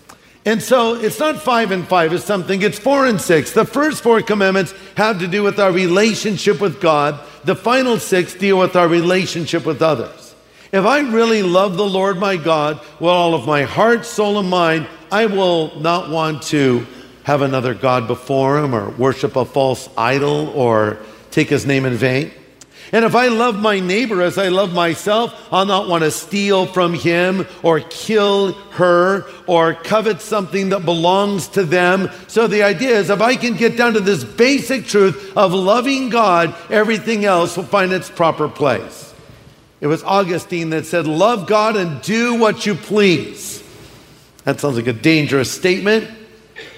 And 0.46 0.62
so 0.62 0.96
it's 0.96 1.20
not 1.20 1.42
five 1.42 1.72
and 1.72 1.88
five 1.88 2.14
is 2.14 2.24
something, 2.24 2.62
it's 2.64 2.80
four 2.80 3.06
and 3.06 3.22
six. 3.22 3.52
The 3.52 3.66
first 3.66 4.02
four 4.02 4.22
commandments 4.22 4.74
have 4.98 5.20
to 5.20 5.28
do 5.28 5.44
with 5.44 5.60
our 5.60 5.72
relationship 5.72 6.60
with 6.60 6.82
God, 6.82 7.20
the 7.44 7.56
final 7.56 8.00
six 8.00 8.34
deal 8.34 8.58
with 8.58 8.76
our 8.76 8.88
relationship 8.88 9.66
with 9.66 9.82
others. 9.82 10.34
If 10.72 10.86
I 10.86 11.02
really 11.02 11.44
love 11.44 11.78
the 11.78 11.86
Lord 11.86 12.18
my 12.18 12.38
God 12.38 12.80
with 13.00 13.10
all 13.10 13.36
of 13.36 13.46
my 13.46 13.64
heart, 13.64 14.06
soul, 14.06 14.40
and 14.40 14.50
mind, 14.50 14.88
I 15.12 15.28
will 15.28 15.80
not 15.80 16.10
want 16.10 16.42
to 16.44 16.88
have 17.32 17.42
another 17.42 17.74
God 17.74 18.08
before 18.08 18.60
him 18.60 18.76
or 18.76 18.90
worship 18.90 19.38
a 19.38 19.46
false 19.46 19.88
idol 19.98 20.50
or 20.50 20.98
take 21.32 21.48
his 21.48 21.66
name 21.66 21.86
in 21.86 21.94
vain. 21.94 22.30
And 22.92 23.06
if 23.06 23.16
I 23.16 23.30
love 23.30 23.58
my 23.58 23.80
neighbor 23.80 24.22
as 24.22 24.38
I 24.38 24.50
love 24.50 24.74
myself, 24.74 25.48
I'll 25.50 25.66
not 25.66 25.88
want 25.88 26.04
to 26.04 26.12
steal 26.12 26.66
from 26.66 26.94
him 26.94 27.48
or 27.64 27.80
kill 27.80 28.52
her 28.72 29.28
or 29.48 29.74
covet 29.76 30.20
something 30.20 30.70
that 30.70 30.84
belongs 30.84 31.48
to 31.50 31.64
them. 31.64 32.10
So 32.28 32.48
the 32.48 32.64
idea 32.64 33.00
is 33.00 33.10
if 33.10 33.22
I 33.22 33.38
can 33.38 33.56
get 33.56 33.78
down 33.78 33.94
to 33.94 34.02
this 34.02 34.26
basic 34.26 34.86
truth 34.86 35.32
of 35.38 35.54
loving 35.54 36.10
God, 36.10 36.54
everything 36.70 37.24
else 37.24 37.56
will 37.56 37.64
find 37.64 37.94
its 37.94 38.10
proper 38.10 38.50
place. 38.50 39.14
It 39.80 39.88
was 39.88 40.04
Augustine 40.04 40.72
that 40.72 40.86
said, 40.86 41.08
Love 41.08 41.48
God 41.48 41.78
and 41.78 42.02
do 42.02 42.38
what 42.38 42.66
you 42.66 42.76
please. 42.76 43.64
That 44.44 44.60
sounds 44.60 44.76
like 44.76 44.88
a 44.88 44.94
dangerous 44.94 45.50
statement. 45.50 46.18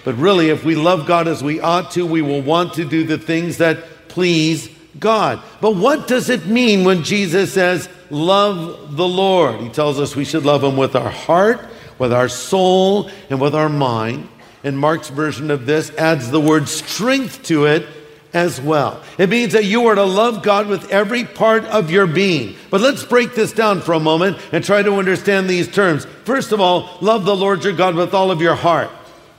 But 0.03 0.15
really, 0.15 0.49
if 0.49 0.65
we 0.65 0.75
love 0.75 1.07
God 1.07 1.27
as 1.27 1.43
we 1.43 1.59
ought 1.59 1.91
to, 1.91 2.05
we 2.05 2.21
will 2.21 2.41
want 2.41 2.73
to 2.75 2.85
do 2.85 3.05
the 3.05 3.17
things 3.17 3.57
that 3.57 4.07
please 4.09 4.69
God. 4.99 5.41
But 5.61 5.75
what 5.75 6.07
does 6.07 6.29
it 6.29 6.45
mean 6.45 6.83
when 6.83 7.03
Jesus 7.03 7.53
says, 7.53 7.89
Love 8.09 8.95
the 8.95 9.07
Lord? 9.07 9.59
He 9.59 9.69
tells 9.69 9.99
us 9.99 10.15
we 10.15 10.25
should 10.25 10.45
love 10.45 10.63
Him 10.63 10.77
with 10.77 10.95
our 10.95 11.09
heart, 11.09 11.65
with 11.97 12.13
our 12.13 12.29
soul, 12.29 13.09
and 13.29 13.41
with 13.41 13.55
our 13.55 13.69
mind. 13.69 14.27
And 14.63 14.77
Mark's 14.77 15.09
version 15.09 15.49
of 15.49 15.65
this 15.65 15.89
adds 15.91 16.29
the 16.29 16.39
word 16.39 16.67
strength 16.67 17.43
to 17.43 17.65
it 17.65 17.87
as 18.33 18.61
well. 18.61 19.01
It 19.17 19.29
means 19.29 19.53
that 19.53 19.65
you 19.65 19.87
are 19.87 19.95
to 19.95 20.03
love 20.03 20.43
God 20.43 20.67
with 20.67 20.89
every 20.91 21.23
part 21.23 21.65
of 21.65 21.91
your 21.91 22.07
being. 22.07 22.55
But 22.69 22.81
let's 22.81 23.03
break 23.03 23.35
this 23.35 23.51
down 23.51 23.81
for 23.81 23.93
a 23.93 23.99
moment 23.99 24.37
and 24.51 24.63
try 24.63 24.81
to 24.81 24.93
understand 24.93 25.49
these 25.49 25.67
terms. 25.67 26.05
First 26.23 26.51
of 26.51 26.59
all, 26.59 26.97
love 27.01 27.25
the 27.25 27.35
Lord 27.35 27.63
your 27.63 27.73
God 27.73 27.95
with 27.95 28.13
all 28.13 28.31
of 28.31 28.41
your 28.41 28.55
heart. 28.55 28.89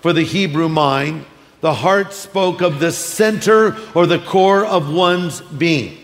For 0.04 0.12
the 0.12 0.23
Hebrew 0.23 0.68
mind, 0.68 1.25
the 1.62 1.73
heart 1.73 2.12
spoke 2.12 2.61
of 2.61 2.78
the 2.78 2.92
center 2.92 3.75
or 3.94 4.06
the 4.06 4.18
core 4.18 4.62
of 4.62 4.92
one's 4.92 5.40
being. 5.40 5.96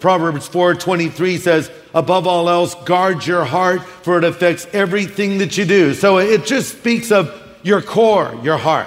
Proverbs 0.00 0.48
4:23 0.48 1.36
says, 1.36 1.68
"Above 1.92 2.26
all 2.26 2.48
else, 2.48 2.74
guard 2.86 3.26
your 3.26 3.44
heart, 3.44 3.82
for 4.00 4.16
it 4.16 4.24
affects 4.24 4.66
everything 4.72 5.36
that 5.40 5.58
you 5.58 5.66
do." 5.66 5.92
So 5.92 6.16
it 6.16 6.46
just 6.46 6.70
speaks 6.70 7.12
of 7.12 7.30
your 7.62 7.82
core, 7.82 8.32
your 8.42 8.56
heart. 8.56 8.86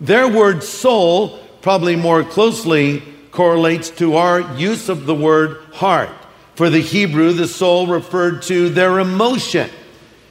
Their 0.00 0.26
word 0.26 0.64
soul 0.64 1.38
probably 1.60 1.94
more 1.94 2.22
closely 2.22 3.02
correlates 3.32 3.90
to 3.98 4.16
our 4.16 4.42
use 4.56 4.88
of 4.88 5.04
the 5.04 5.14
word 5.14 5.58
heart. 5.74 6.08
For 6.54 6.70
the 6.70 6.80
Hebrew, 6.80 7.34
the 7.34 7.46
soul 7.46 7.86
referred 7.86 8.40
to 8.44 8.70
their 8.70 8.98
emotion. 8.98 9.68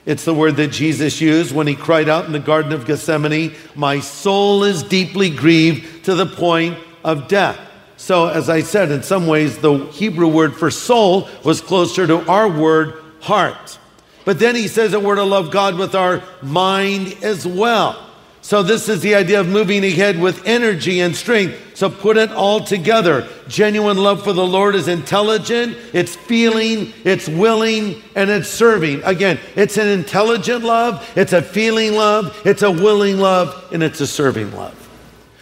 It's 0.10 0.26
the 0.26 0.34
word 0.34 0.56
that 0.56 0.72
Jesus 0.72 1.22
used 1.22 1.54
when 1.54 1.68
he 1.68 1.76
cried 1.76 2.10
out 2.10 2.26
in 2.26 2.32
the 2.32 2.40
Garden 2.40 2.72
of 2.72 2.88
Gethsemane, 2.88 3.54
My 3.76 4.00
soul 4.00 4.64
is 4.64 4.82
deeply 4.82 5.30
grieved 5.30 6.06
to 6.06 6.16
the 6.16 6.26
point 6.26 6.80
of 7.04 7.28
death. 7.28 7.60
So, 7.96 8.26
as 8.26 8.50
I 8.50 8.62
said, 8.62 8.90
in 8.90 9.04
some 9.04 9.28
ways, 9.28 9.60
the 9.60 9.86
Hebrew 9.92 10.28
word 10.28 10.56
for 10.56 10.72
soul 10.72 11.30
was 11.46 11.62
closer 11.62 12.08
to 12.08 12.28
our 12.28 12.50
word 12.50 12.96
heart. 13.20 13.78
But 14.26 14.40
then 14.40 14.56
he 14.56 14.68
says 14.68 14.94
that 14.94 15.04
we're 15.04 15.14
to 15.14 15.24
love 15.24 15.52
God 15.52 15.78
with 15.78 15.94
our 15.94 16.24
mind 16.42 17.16
as 17.22 17.46
well. 17.46 18.09
So, 18.50 18.64
this 18.64 18.90
is 18.90 19.02
the 19.02 19.14
idea 19.14 19.40
of 19.40 19.48
moving 19.48 19.86
ahead 19.86 20.20
with 20.20 20.48
energy 20.48 21.02
and 21.02 21.16
strength. 21.16 21.78
So, 21.78 21.88
put 21.88 22.18
it 22.18 22.32
all 22.32 22.64
together. 22.64 23.28
Genuine 23.48 23.98
love 23.98 24.24
for 24.24 24.34
the 24.34 24.44
Lord 24.44 24.74
is 24.74 24.88
intelligent, 24.88 25.78
it's 25.94 26.16
feeling, 26.16 26.92
it's 27.04 27.30
willing, 27.30 28.02
and 28.16 28.32
it's 28.32 28.50
serving. 28.50 29.04
Again, 29.04 29.38
it's 29.56 29.78
an 29.78 29.88
intelligent 29.88 30.64
love, 30.64 31.08
it's 31.16 31.32
a 31.32 31.44
feeling 31.44 31.94
love, 31.94 32.36
it's 32.44 32.64
a 32.64 32.72
willing 32.72 33.20
love, 33.20 33.72
and 33.72 33.84
it's 33.84 34.02
a 34.02 34.08
serving 34.08 34.52
love. 34.56 34.90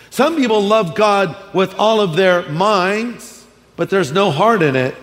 Some 0.09 0.35
people 0.35 0.61
love 0.61 0.93
God 0.93 1.33
with 1.53 1.75
all 1.79 2.01
of 2.01 2.17
their 2.17 2.49
minds, 2.49 3.45
but 3.77 3.89
there's 3.89 4.11
no 4.11 4.31
heart 4.31 4.61
in 4.61 4.75
it. 4.75 4.95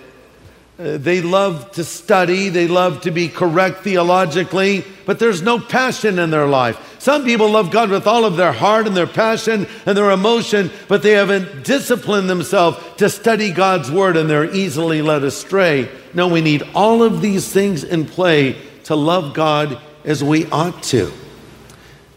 Uh, 0.76 0.98
they 0.98 1.22
love 1.22 1.70
to 1.70 1.84
study, 1.84 2.50
they 2.50 2.66
love 2.68 3.00
to 3.02 3.12
be 3.12 3.28
correct 3.28 3.78
theologically, 3.78 4.84
but 5.06 5.18
there's 5.20 5.40
no 5.40 5.58
passion 5.58 6.18
in 6.18 6.28
their 6.30 6.46
life. 6.46 6.93
Some 7.04 7.26
people 7.26 7.50
love 7.50 7.70
God 7.70 7.90
with 7.90 8.06
all 8.06 8.24
of 8.24 8.36
their 8.36 8.54
heart 8.54 8.86
and 8.86 8.96
their 8.96 9.06
passion 9.06 9.66
and 9.84 9.94
their 9.94 10.10
emotion, 10.10 10.70
but 10.88 11.02
they 11.02 11.10
haven't 11.10 11.62
disciplined 11.62 12.30
themselves 12.30 12.78
to 12.96 13.10
study 13.10 13.52
God's 13.52 13.90
word 13.90 14.16
and 14.16 14.30
they're 14.30 14.50
easily 14.50 15.02
led 15.02 15.22
astray. 15.22 15.90
No, 16.14 16.28
we 16.28 16.40
need 16.40 16.62
all 16.74 17.02
of 17.02 17.20
these 17.20 17.46
things 17.52 17.84
in 17.84 18.06
play 18.06 18.56
to 18.84 18.94
love 18.94 19.34
God 19.34 19.78
as 20.06 20.24
we 20.24 20.46
ought 20.46 20.82
to. 20.84 21.12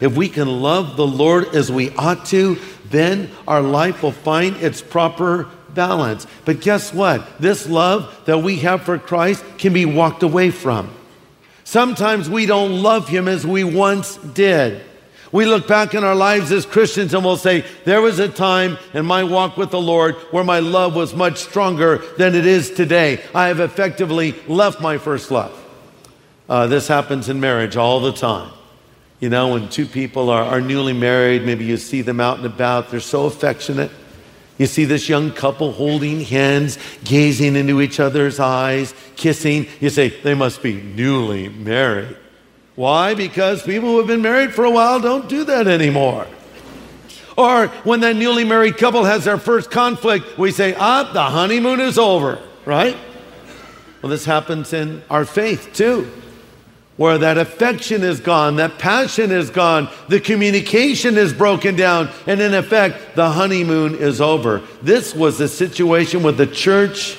If 0.00 0.16
we 0.16 0.30
can 0.30 0.48
love 0.48 0.96
the 0.96 1.06
Lord 1.06 1.54
as 1.54 1.70
we 1.70 1.90
ought 1.90 2.24
to, 2.28 2.58
then 2.86 3.30
our 3.46 3.60
life 3.60 4.02
will 4.02 4.12
find 4.12 4.56
its 4.56 4.80
proper 4.80 5.50
balance. 5.74 6.26
But 6.46 6.62
guess 6.62 6.94
what? 6.94 7.38
This 7.38 7.68
love 7.68 8.22
that 8.24 8.38
we 8.38 8.56
have 8.60 8.84
for 8.84 8.98
Christ 8.98 9.44
can 9.58 9.74
be 9.74 9.84
walked 9.84 10.22
away 10.22 10.50
from. 10.50 10.94
Sometimes 11.68 12.30
we 12.30 12.46
don't 12.46 12.82
love 12.82 13.08
Him 13.08 13.28
as 13.28 13.46
we 13.46 13.62
once 13.62 14.16
did. 14.16 14.82
We 15.32 15.44
look 15.44 15.68
back 15.68 15.92
in 15.92 16.02
our 16.02 16.14
lives 16.14 16.50
as 16.50 16.64
Christians 16.64 17.12
and 17.12 17.22
we'll 17.22 17.36
say, 17.36 17.62
There 17.84 18.00
was 18.00 18.18
a 18.18 18.28
time 18.30 18.78
in 18.94 19.04
my 19.04 19.22
walk 19.22 19.58
with 19.58 19.70
the 19.70 19.78
Lord 19.78 20.14
where 20.30 20.44
my 20.44 20.60
love 20.60 20.96
was 20.96 21.14
much 21.14 21.36
stronger 21.36 21.98
than 22.16 22.34
it 22.34 22.46
is 22.46 22.70
today. 22.70 23.22
I 23.34 23.48
have 23.48 23.60
effectively 23.60 24.34
left 24.48 24.80
my 24.80 24.96
first 24.96 25.30
love. 25.30 25.52
Uh, 26.48 26.68
this 26.68 26.88
happens 26.88 27.28
in 27.28 27.38
marriage 27.38 27.76
all 27.76 28.00
the 28.00 28.12
time. 28.12 28.50
You 29.20 29.28
know, 29.28 29.52
when 29.52 29.68
two 29.68 29.84
people 29.84 30.30
are, 30.30 30.44
are 30.44 30.62
newly 30.62 30.94
married, 30.94 31.44
maybe 31.44 31.66
you 31.66 31.76
see 31.76 32.00
them 32.00 32.18
out 32.18 32.38
and 32.38 32.46
about, 32.46 32.90
they're 32.90 32.98
so 32.98 33.26
affectionate 33.26 33.90
You 34.58 34.66
see 34.66 34.84
this 34.84 35.08
young 35.08 35.30
couple 35.30 35.72
holding 35.72 36.20
hands, 36.20 36.78
gazing 37.04 37.56
into 37.56 37.80
each 37.80 38.00
other's 38.00 38.40
eyes, 38.40 38.92
kissing. 39.16 39.68
You 39.80 39.88
say, 39.88 40.08
they 40.08 40.34
must 40.34 40.62
be 40.62 40.74
newly 40.74 41.48
married. 41.48 42.16
Why? 42.74 43.14
Because 43.14 43.62
people 43.62 43.88
who 43.90 43.98
have 43.98 44.06
been 44.06 44.22
married 44.22 44.52
for 44.52 44.64
a 44.64 44.70
while 44.70 45.00
don't 45.00 45.28
do 45.28 45.44
that 45.44 45.66
anymore. 45.66 46.26
Or 47.36 47.68
when 47.84 48.00
that 48.00 48.16
newly 48.16 48.44
married 48.44 48.78
couple 48.78 49.04
has 49.04 49.24
their 49.24 49.38
first 49.38 49.70
conflict, 49.70 50.36
we 50.36 50.50
say, 50.50 50.74
ah, 50.74 51.08
the 51.12 51.22
honeymoon 51.22 51.78
is 51.80 51.96
over, 51.96 52.40
right? 52.64 52.96
Well, 54.02 54.10
this 54.10 54.24
happens 54.24 54.72
in 54.72 55.02
our 55.08 55.24
faith 55.24 55.70
too, 55.72 56.10
where 56.98 57.16
that 57.16 57.38
affection 57.38 58.02
is 58.02 58.20
gone, 58.20 58.56
that 58.56 58.78
passion 58.78 59.30
is 59.30 59.48
gone, 59.48 59.88
the 60.08 60.20
communication 60.20 61.16
is 61.16 61.32
broken 61.32 61.74
down, 61.74 62.10
and 62.26 62.42
in 62.42 62.52
effect, 62.52 63.16
the 63.16 63.30
honeymoon 63.30 63.94
is 63.94 64.20
over. 64.20 64.60
This 64.82 65.14
was 65.14 65.38
the 65.38 65.48
situation 65.48 66.22
with 66.22 66.36
the 66.36 66.46
church 66.46 67.16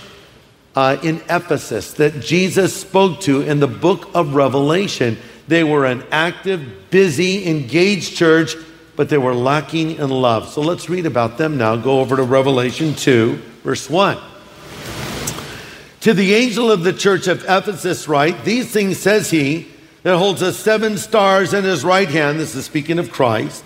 uh, 0.75 0.97
in 1.01 1.15
Ephesus 1.27 1.93
that 1.93 2.19
Jesus 2.19 2.79
spoke 2.79 3.21
to 3.21 3.41
in 3.41 3.59
the 3.59 3.67
book 3.67 4.13
of 4.13 4.35
Revelation. 4.35 5.17
They 5.47 5.63
were 5.63 5.85
an 5.85 6.03
active, 6.11 6.91
busy, 6.91 7.47
engaged 7.47 8.15
church 8.15 8.55
but 8.99 9.07
they 9.07 9.17
were 9.17 9.33
lacking 9.33 9.91
in 9.91 10.09
love. 10.09 10.49
So 10.49 10.59
let's 10.59 10.89
read 10.89 11.05
about 11.05 11.37
them 11.37 11.57
now. 11.57 11.77
Go 11.77 12.01
over 12.01 12.17
to 12.17 12.23
Revelation 12.23 12.93
2, 12.93 13.35
verse 13.63 13.89
1. 13.89 14.17
To 16.01 16.13
the 16.13 16.33
angel 16.33 16.71
of 16.71 16.83
the 16.83 16.93
church 16.93 17.27
of 17.27 17.43
Ephesus, 17.43 18.07
write, 18.07 18.45
These 18.45 18.71
things 18.71 18.97
says 18.97 19.29
he 19.31 19.67
that 20.03 20.17
holds 20.17 20.39
the 20.39 20.53
seven 20.53 20.97
stars 20.97 21.53
in 21.53 21.65
his 21.65 21.83
right 21.83 22.07
hand. 22.07 22.39
This 22.39 22.55
is 22.55 22.65
speaking 22.65 22.99
of 22.99 23.11
Christ, 23.11 23.65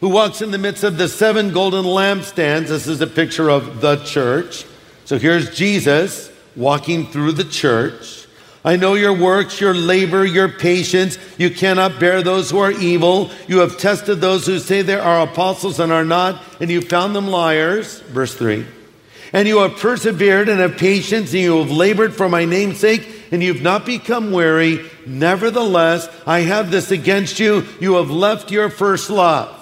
who 0.00 0.10
walks 0.10 0.42
in 0.42 0.50
the 0.50 0.58
midst 0.58 0.84
of 0.84 0.98
the 0.98 1.08
seven 1.08 1.52
golden 1.52 1.86
lampstands. 1.86 2.68
This 2.68 2.86
is 2.86 3.00
a 3.00 3.06
picture 3.06 3.48
of 3.48 3.80
the 3.80 3.96
church. 4.04 4.66
So 5.06 5.18
here's 5.18 5.56
Jesus 5.56 6.30
walking 6.54 7.06
through 7.06 7.32
the 7.32 7.44
church. 7.44 8.26
I 8.62 8.76
know 8.76 8.92
your 8.92 9.14
works, 9.14 9.58
your 9.58 9.72
labor, 9.72 10.26
your 10.26 10.50
patience. 10.50 11.18
You 11.38 11.48
cannot 11.50 11.98
bear 11.98 12.22
those 12.22 12.50
who 12.50 12.58
are 12.58 12.72
evil. 12.72 13.30
You 13.48 13.60
have 13.60 13.78
tested 13.78 14.20
those 14.20 14.44
who 14.46 14.58
say 14.58 14.82
they 14.82 14.98
are 14.98 15.22
apostles 15.22 15.80
and 15.80 15.90
are 15.90 16.04
not, 16.04 16.42
and 16.60 16.70
you 16.70 16.82
found 16.82 17.16
them 17.16 17.28
liars. 17.28 18.00
Verse 18.00 18.34
3. 18.34 18.66
And 19.32 19.46
you 19.46 19.58
have 19.58 19.78
persevered 19.78 20.48
and 20.48 20.60
have 20.60 20.76
patience, 20.76 21.32
and 21.32 21.40
you 21.40 21.58
have 21.58 21.70
labored 21.70 22.14
for 22.14 22.28
my 22.28 22.44
name's 22.44 22.78
sake, 22.78 23.08
and 23.30 23.42
you've 23.42 23.62
not 23.62 23.86
become 23.86 24.32
weary. 24.32 24.84
Nevertheless, 25.06 26.08
I 26.26 26.40
have 26.40 26.70
this 26.70 26.90
against 26.90 27.38
you. 27.38 27.64
You 27.80 27.94
have 27.94 28.10
left 28.10 28.50
your 28.50 28.70
first 28.70 29.08
love. 29.08 29.56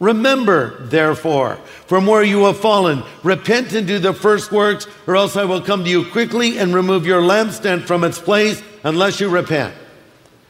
Remember, 0.00 0.84
therefore, 0.86 1.56
from 1.86 2.06
where 2.06 2.24
you 2.24 2.44
have 2.44 2.58
fallen, 2.58 3.04
repent 3.22 3.72
and 3.72 3.86
do 3.86 3.98
the 3.98 4.12
first 4.12 4.50
works, 4.50 4.86
or 5.06 5.14
else 5.14 5.36
I 5.36 5.44
will 5.44 5.60
come 5.62 5.84
to 5.84 5.90
you 5.90 6.10
quickly 6.10 6.58
and 6.58 6.74
remove 6.74 7.06
your 7.06 7.22
lampstand 7.22 7.82
from 7.84 8.02
its 8.02 8.18
place 8.18 8.62
unless 8.82 9.20
you 9.20 9.28
repent. 9.28 9.74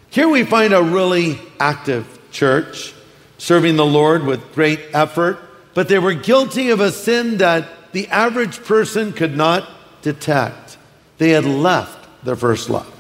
Here 0.09 0.28
we 0.28 0.44
find 0.44 0.73
a 0.73 0.83
really 0.83 1.38
active 1.61 2.06
church 2.30 2.94
serving 3.37 3.76
the 3.76 3.85
Lord 3.85 4.25
with 4.25 4.54
great 4.54 4.80
effort, 4.94 5.38
but 5.75 5.88
they 5.88 5.99
were 5.99 6.14
guilty 6.14 6.71
of 6.71 6.80
a 6.80 6.90
sin 6.90 7.38
that 7.38 7.68
the 7.95 8.09
average 8.09 8.63
person 8.65 9.13
could 9.13 9.37
not 9.37 9.69
detect. 10.03 10.77
They 11.19 11.31
had 11.31 11.45
left 11.45 12.09
their 12.25 12.37
first 12.37 12.69
love. 12.69 12.91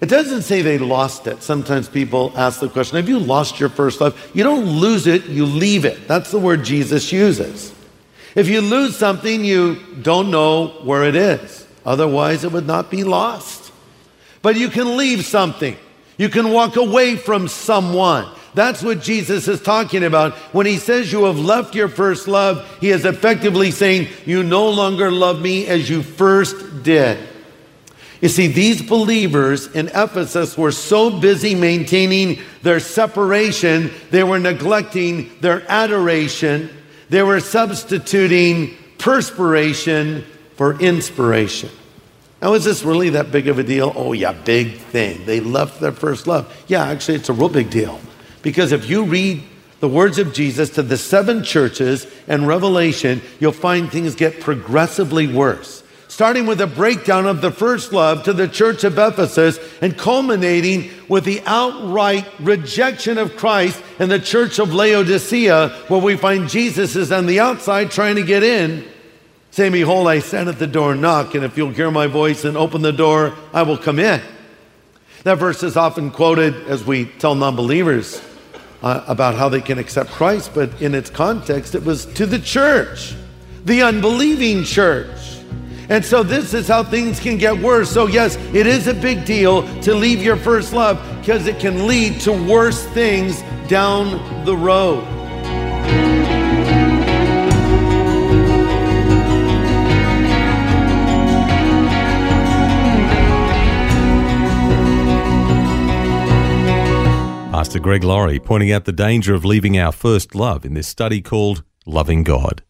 It 0.00 0.08
doesn't 0.08 0.42
say 0.42 0.60
they 0.60 0.78
lost 0.78 1.26
it. 1.26 1.42
Sometimes 1.42 1.88
people 1.88 2.32
ask 2.36 2.60
the 2.60 2.68
question 2.68 2.96
Have 2.96 3.08
you 3.08 3.18
lost 3.18 3.58
your 3.58 3.68
first 3.68 4.00
love? 4.00 4.30
You 4.34 4.44
don't 4.44 4.66
lose 4.66 5.06
it, 5.06 5.26
you 5.26 5.46
leave 5.46 5.84
it. 5.84 6.06
That's 6.06 6.30
the 6.30 6.38
word 6.38 6.64
Jesus 6.64 7.12
uses. 7.12 7.72
If 8.34 8.48
you 8.48 8.60
lose 8.60 8.96
something, 8.96 9.44
you 9.44 9.76
don't 10.02 10.30
know 10.30 10.68
where 10.82 11.04
it 11.04 11.16
is. 11.16 11.66
Otherwise, 11.86 12.44
it 12.44 12.52
would 12.52 12.66
not 12.66 12.90
be 12.90 13.04
lost. 13.04 13.72
But 14.42 14.56
you 14.56 14.68
can 14.68 14.96
leave 14.96 15.24
something, 15.24 15.76
you 16.16 16.28
can 16.28 16.50
walk 16.50 16.76
away 16.76 17.16
from 17.16 17.46
someone. 17.46 18.28
That's 18.54 18.82
what 18.82 19.02
Jesus 19.02 19.46
is 19.46 19.62
talking 19.62 20.04
about. 20.04 20.32
When 20.52 20.66
he 20.66 20.78
says 20.78 21.12
you 21.12 21.24
have 21.24 21.38
left 21.38 21.74
your 21.74 21.88
first 21.88 22.26
love, 22.26 22.66
he 22.80 22.90
is 22.90 23.04
effectively 23.04 23.70
saying, 23.70 24.08
You 24.24 24.42
no 24.42 24.70
longer 24.70 25.10
love 25.10 25.40
me 25.40 25.66
as 25.66 25.88
you 25.88 26.02
first 26.02 26.82
did. 26.82 27.18
You 28.20 28.28
see, 28.28 28.48
these 28.48 28.82
believers 28.82 29.68
in 29.68 29.88
Ephesus 29.88 30.58
were 30.58 30.72
so 30.72 31.20
busy 31.20 31.54
maintaining 31.54 32.40
their 32.62 32.80
separation, 32.80 33.92
they 34.10 34.24
were 34.24 34.40
neglecting 34.40 35.30
their 35.40 35.62
adoration. 35.70 36.70
They 37.10 37.22
were 37.22 37.40
substituting 37.40 38.76
perspiration 38.98 40.24
for 40.56 40.78
inspiration. 40.80 41.70
Now, 42.42 42.54
is 42.54 42.64
this 42.64 42.84
really 42.84 43.10
that 43.10 43.32
big 43.32 43.48
of 43.48 43.58
a 43.58 43.62
deal? 43.62 43.92
Oh, 43.96 44.12
yeah, 44.12 44.32
big 44.32 44.74
thing. 44.74 45.24
They 45.24 45.40
left 45.40 45.80
their 45.80 45.92
first 45.92 46.26
love. 46.26 46.54
Yeah, 46.68 46.86
actually, 46.86 47.16
it's 47.16 47.28
a 47.28 47.32
real 47.32 47.48
big 47.48 47.70
deal. 47.70 47.98
Because 48.42 48.72
if 48.72 48.88
you 48.88 49.04
read 49.04 49.42
the 49.80 49.88
words 49.88 50.18
of 50.18 50.32
Jesus 50.32 50.70
to 50.70 50.82
the 50.82 50.96
seven 50.96 51.44
churches 51.44 52.06
and 52.26 52.46
Revelation, 52.46 53.22
you'll 53.38 53.52
find 53.52 53.90
things 53.90 54.14
get 54.14 54.40
progressively 54.40 55.26
worse. 55.26 55.84
Starting 56.08 56.46
with 56.46 56.60
a 56.60 56.66
breakdown 56.66 57.26
of 57.26 57.42
the 57.42 57.52
first 57.52 57.92
love 57.92 58.24
to 58.24 58.32
the 58.32 58.48
church 58.48 58.82
of 58.82 58.98
Ephesus 58.98 59.58
and 59.80 59.96
culminating 59.96 60.90
with 61.08 61.24
the 61.24 61.40
outright 61.46 62.26
rejection 62.40 63.18
of 63.18 63.36
Christ 63.36 63.80
in 64.00 64.08
the 64.08 64.18
church 64.18 64.58
of 64.58 64.74
Laodicea, 64.74 65.68
where 65.86 66.00
we 66.00 66.16
find 66.16 66.48
Jesus 66.48 66.96
is 66.96 67.12
on 67.12 67.26
the 67.26 67.38
outside 67.38 67.90
trying 67.90 68.16
to 68.16 68.24
get 68.24 68.42
in, 68.42 68.84
saying, 69.52 69.72
Behold, 69.72 70.08
I 70.08 70.18
stand 70.18 70.48
at 70.48 70.58
the 70.58 70.66
door 70.66 70.92
and 70.92 71.02
knock, 71.02 71.34
and 71.34 71.44
if 71.44 71.56
you'll 71.56 71.70
hear 71.70 71.90
my 71.90 72.08
voice 72.08 72.44
and 72.44 72.56
open 72.56 72.82
the 72.82 72.92
door, 72.92 73.34
I 73.52 73.62
will 73.62 73.78
come 73.78 73.98
in. 73.98 74.20
That 75.22 75.38
verse 75.38 75.62
is 75.62 75.76
often 75.76 76.10
quoted 76.10 76.54
as 76.68 76.84
we 76.84 77.04
tell 77.04 77.34
non 77.34 77.54
believers 77.54 78.20
uh, 78.82 79.04
about 79.06 79.34
how 79.34 79.48
they 79.48 79.60
can 79.60 79.78
accept 79.78 80.10
Christ, 80.10 80.52
but 80.54 80.80
in 80.80 80.94
its 80.94 81.10
context, 81.10 81.74
it 81.74 81.84
was 81.84 82.06
to 82.14 82.26
the 82.26 82.38
church, 82.38 83.14
the 83.64 83.82
unbelieving 83.82 84.64
church. 84.64 85.38
And 85.88 86.04
so 86.04 86.22
this 86.22 86.52
is 86.52 86.68
how 86.68 86.84
things 86.84 87.18
can 87.18 87.38
get 87.38 87.58
worse. 87.58 87.90
So, 87.90 88.06
yes, 88.06 88.36
it 88.52 88.66
is 88.66 88.88
a 88.88 88.94
big 88.94 89.24
deal 89.24 89.62
to 89.80 89.94
leave 89.94 90.22
your 90.22 90.36
first 90.36 90.72
love 90.72 91.02
because 91.20 91.46
it 91.46 91.58
can 91.58 91.86
lead 91.86 92.20
to 92.20 92.32
worse 92.32 92.84
things 92.88 93.42
down 93.68 94.44
the 94.44 94.56
road. 94.56 95.17
Pastor 107.68 107.80
Greg 107.80 108.02
Laurie 108.02 108.40
pointing 108.40 108.72
out 108.72 108.86
the 108.86 108.92
danger 108.92 109.34
of 109.34 109.44
leaving 109.44 109.78
our 109.78 109.92
first 109.92 110.34
love 110.34 110.64
in 110.64 110.72
this 110.72 110.88
study 110.88 111.20
called 111.20 111.62
Loving 111.84 112.22
God. 112.22 112.62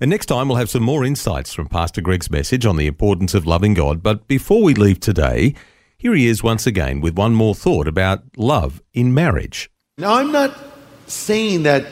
And 0.00 0.10
next 0.10 0.26
time, 0.26 0.48
we'll 0.48 0.56
have 0.56 0.68
some 0.68 0.82
more 0.82 1.04
insights 1.04 1.54
from 1.54 1.68
Pastor 1.68 2.00
Greg's 2.00 2.28
message 2.28 2.66
on 2.66 2.74
the 2.74 2.88
importance 2.88 3.34
of 3.34 3.46
loving 3.46 3.72
God. 3.72 4.02
But 4.02 4.26
before 4.26 4.64
we 4.64 4.74
leave 4.74 4.98
today, 4.98 5.54
here 5.96 6.12
he 6.12 6.26
is 6.26 6.42
once 6.42 6.66
again 6.66 7.00
with 7.00 7.16
one 7.16 7.36
more 7.36 7.54
thought 7.54 7.86
about 7.86 8.24
love 8.36 8.82
in 8.92 9.14
marriage. 9.14 9.70
Now, 9.96 10.14
I'm 10.14 10.32
not 10.32 10.58
saying 11.06 11.62
that 11.62 11.86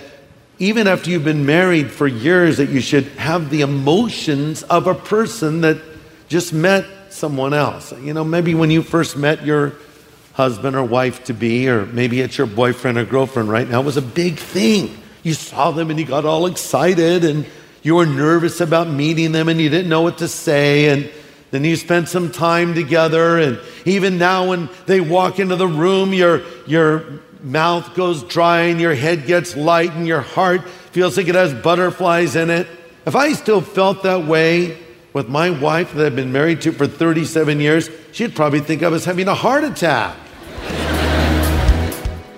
even 0.58 0.88
after 0.88 1.10
you've 1.10 1.22
been 1.22 1.46
married 1.46 1.92
for 1.92 2.08
years 2.08 2.56
that 2.56 2.68
you 2.68 2.80
should 2.80 3.04
have 3.10 3.50
the 3.50 3.60
emotions 3.60 4.64
of 4.64 4.88
a 4.88 4.94
person 4.96 5.60
that 5.60 5.80
just 6.26 6.52
met 6.52 6.84
someone 7.10 7.54
else. 7.54 7.92
You 7.92 8.12
know, 8.12 8.24
maybe 8.24 8.56
when 8.56 8.72
you 8.72 8.82
first 8.82 9.16
met 9.16 9.46
your 9.46 9.74
husband 10.34 10.76
or 10.76 10.84
wife 10.84 11.24
to 11.24 11.32
be, 11.32 11.68
or 11.68 11.86
maybe 11.86 12.20
it's 12.20 12.36
your 12.36 12.46
boyfriend 12.46 12.98
or 12.98 13.04
girlfriend 13.04 13.48
right 13.48 13.68
now, 13.68 13.80
was 13.80 13.96
a 13.96 14.02
big 14.02 14.36
thing. 14.36 14.96
You 15.22 15.32
saw 15.32 15.70
them 15.70 15.90
and 15.90 15.98
you 15.98 16.04
got 16.04 16.24
all 16.24 16.46
excited 16.46 17.24
and 17.24 17.46
you 17.82 17.94
were 17.94 18.06
nervous 18.06 18.60
about 18.60 18.88
meeting 18.88 19.32
them 19.32 19.48
and 19.48 19.60
you 19.60 19.70
didn't 19.70 19.88
know 19.88 20.02
what 20.02 20.18
to 20.18 20.28
say. 20.28 20.88
And 20.88 21.10
then 21.50 21.64
you 21.64 21.76
spent 21.76 22.08
some 22.08 22.32
time 22.32 22.74
together. 22.74 23.38
And 23.38 23.60
even 23.84 24.18
now, 24.18 24.48
when 24.48 24.68
they 24.86 25.00
walk 25.00 25.38
into 25.38 25.54
the 25.54 25.68
room, 25.68 26.12
your, 26.12 26.42
your 26.66 27.20
mouth 27.42 27.94
goes 27.94 28.24
dry 28.24 28.62
and 28.62 28.80
your 28.80 28.94
head 28.94 29.26
gets 29.26 29.56
light 29.56 29.92
and 29.92 30.06
your 30.06 30.20
heart 30.20 30.68
feels 30.68 31.16
like 31.16 31.28
it 31.28 31.36
has 31.36 31.54
butterflies 31.54 32.34
in 32.34 32.50
it. 32.50 32.66
If 33.06 33.14
I 33.14 33.34
still 33.34 33.60
felt 33.60 34.02
that 34.02 34.24
way 34.24 34.78
with 35.12 35.28
my 35.28 35.50
wife 35.50 35.94
that 35.94 36.06
I've 36.06 36.16
been 36.16 36.32
married 36.32 36.62
to 36.62 36.72
for 36.72 36.88
37 36.88 37.60
years, 37.60 37.88
she'd 38.12 38.34
probably 38.34 38.60
think 38.60 38.82
I 38.82 38.88
was 38.88 39.04
having 39.04 39.28
a 39.28 39.34
heart 39.34 39.62
attack. 39.62 40.16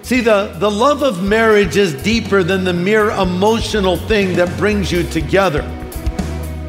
See, 0.06 0.20
the, 0.20 0.54
the 0.60 0.70
love 0.70 1.02
of 1.02 1.24
marriage 1.24 1.76
is 1.76 1.92
deeper 1.92 2.44
than 2.44 2.62
the 2.62 2.72
mere 2.72 3.10
emotional 3.10 3.96
thing 3.96 4.36
that 4.36 4.56
brings 4.56 4.92
you 4.92 5.02
together. 5.02 5.62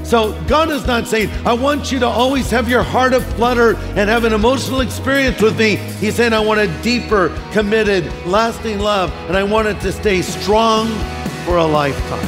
So 0.04 0.34
God 0.48 0.72
is 0.72 0.88
not 0.88 1.08
saying, 1.08 1.30
I 1.46 1.54
want 1.54 1.92
you 1.92 2.00
to 2.00 2.08
always 2.08 2.50
have 2.50 2.68
your 2.68 2.82
heart 2.82 3.14
aflutter 3.14 3.76
and 3.76 4.10
have 4.10 4.24
an 4.24 4.34
emotional 4.34 4.82
experience 4.82 5.40
with 5.40 5.56
me. 5.60 5.76
He's 5.76 6.16
saying, 6.16 6.34
I 6.34 6.40
want 6.40 6.62
a 6.62 6.82
deeper, 6.82 7.30
committed, 7.52 8.12
lasting 8.26 8.80
love, 8.80 9.12
and 9.28 9.38
I 9.38 9.44
want 9.44 9.68
it 9.68 9.80
to 9.82 9.92
stay 9.92 10.24
strong 10.24 10.88
for 11.46 11.58
a 11.58 11.64
lifetime. 11.64 12.26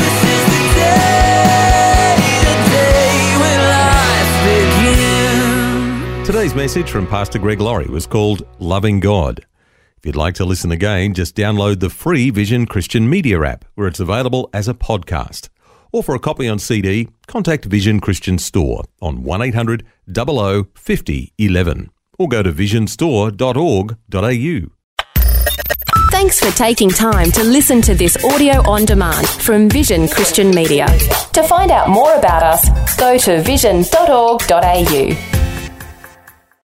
This 0.00 0.44
the 0.46 0.64
day. 0.80 2.16
day, 2.16 2.40
the 2.40 2.56
day 2.72 3.36
when 3.42 3.58
life 3.68 4.32
begins. 6.16 6.26
Today's 6.26 6.54
message 6.54 6.90
from 6.90 7.06
Pastor 7.06 7.38
Greg 7.38 7.60
Laurie 7.60 7.90
was 7.90 8.06
called 8.06 8.46
Loving 8.58 8.98
God. 8.98 9.44
If 9.98 10.06
you'd 10.06 10.16
like 10.16 10.34
to 10.34 10.44
listen 10.44 10.70
again, 10.72 11.14
just 11.14 11.34
download 11.34 11.80
the 11.80 11.90
free 11.90 12.30
Vision 12.30 12.66
Christian 12.66 13.08
Media 13.08 13.40
app, 13.42 13.64
where 13.74 13.88
it's 13.88 14.00
available 14.00 14.50
as 14.52 14.68
a 14.68 14.74
podcast. 14.74 15.48
Or 15.92 16.02
for 16.02 16.14
a 16.14 16.18
copy 16.18 16.48
on 16.48 16.58
CD, 16.58 17.08
contact 17.26 17.64
Vision 17.64 18.00
Christian 18.00 18.38
Store 18.38 18.84
on 19.00 19.22
1800 19.22 19.84
00 20.14 20.66
50 20.74 21.32
11 21.38 21.90
or 22.18 22.28
go 22.28 22.42
to 22.42 22.52
visionstore.org.au. 22.52 24.70
Thanks 26.10 26.40
for 26.40 26.50
taking 26.56 26.90
time 26.90 27.30
to 27.32 27.44
listen 27.44 27.82
to 27.82 27.94
this 27.94 28.22
audio 28.24 28.68
on 28.68 28.84
demand 28.84 29.28
from 29.28 29.68
Vision 29.68 30.08
Christian 30.08 30.50
Media. 30.50 30.86
To 31.34 31.42
find 31.42 31.70
out 31.70 31.90
more 31.90 32.14
about 32.14 32.42
us, 32.42 32.96
go 32.96 33.18
to 33.18 33.42
vision.org.au. 33.42 35.45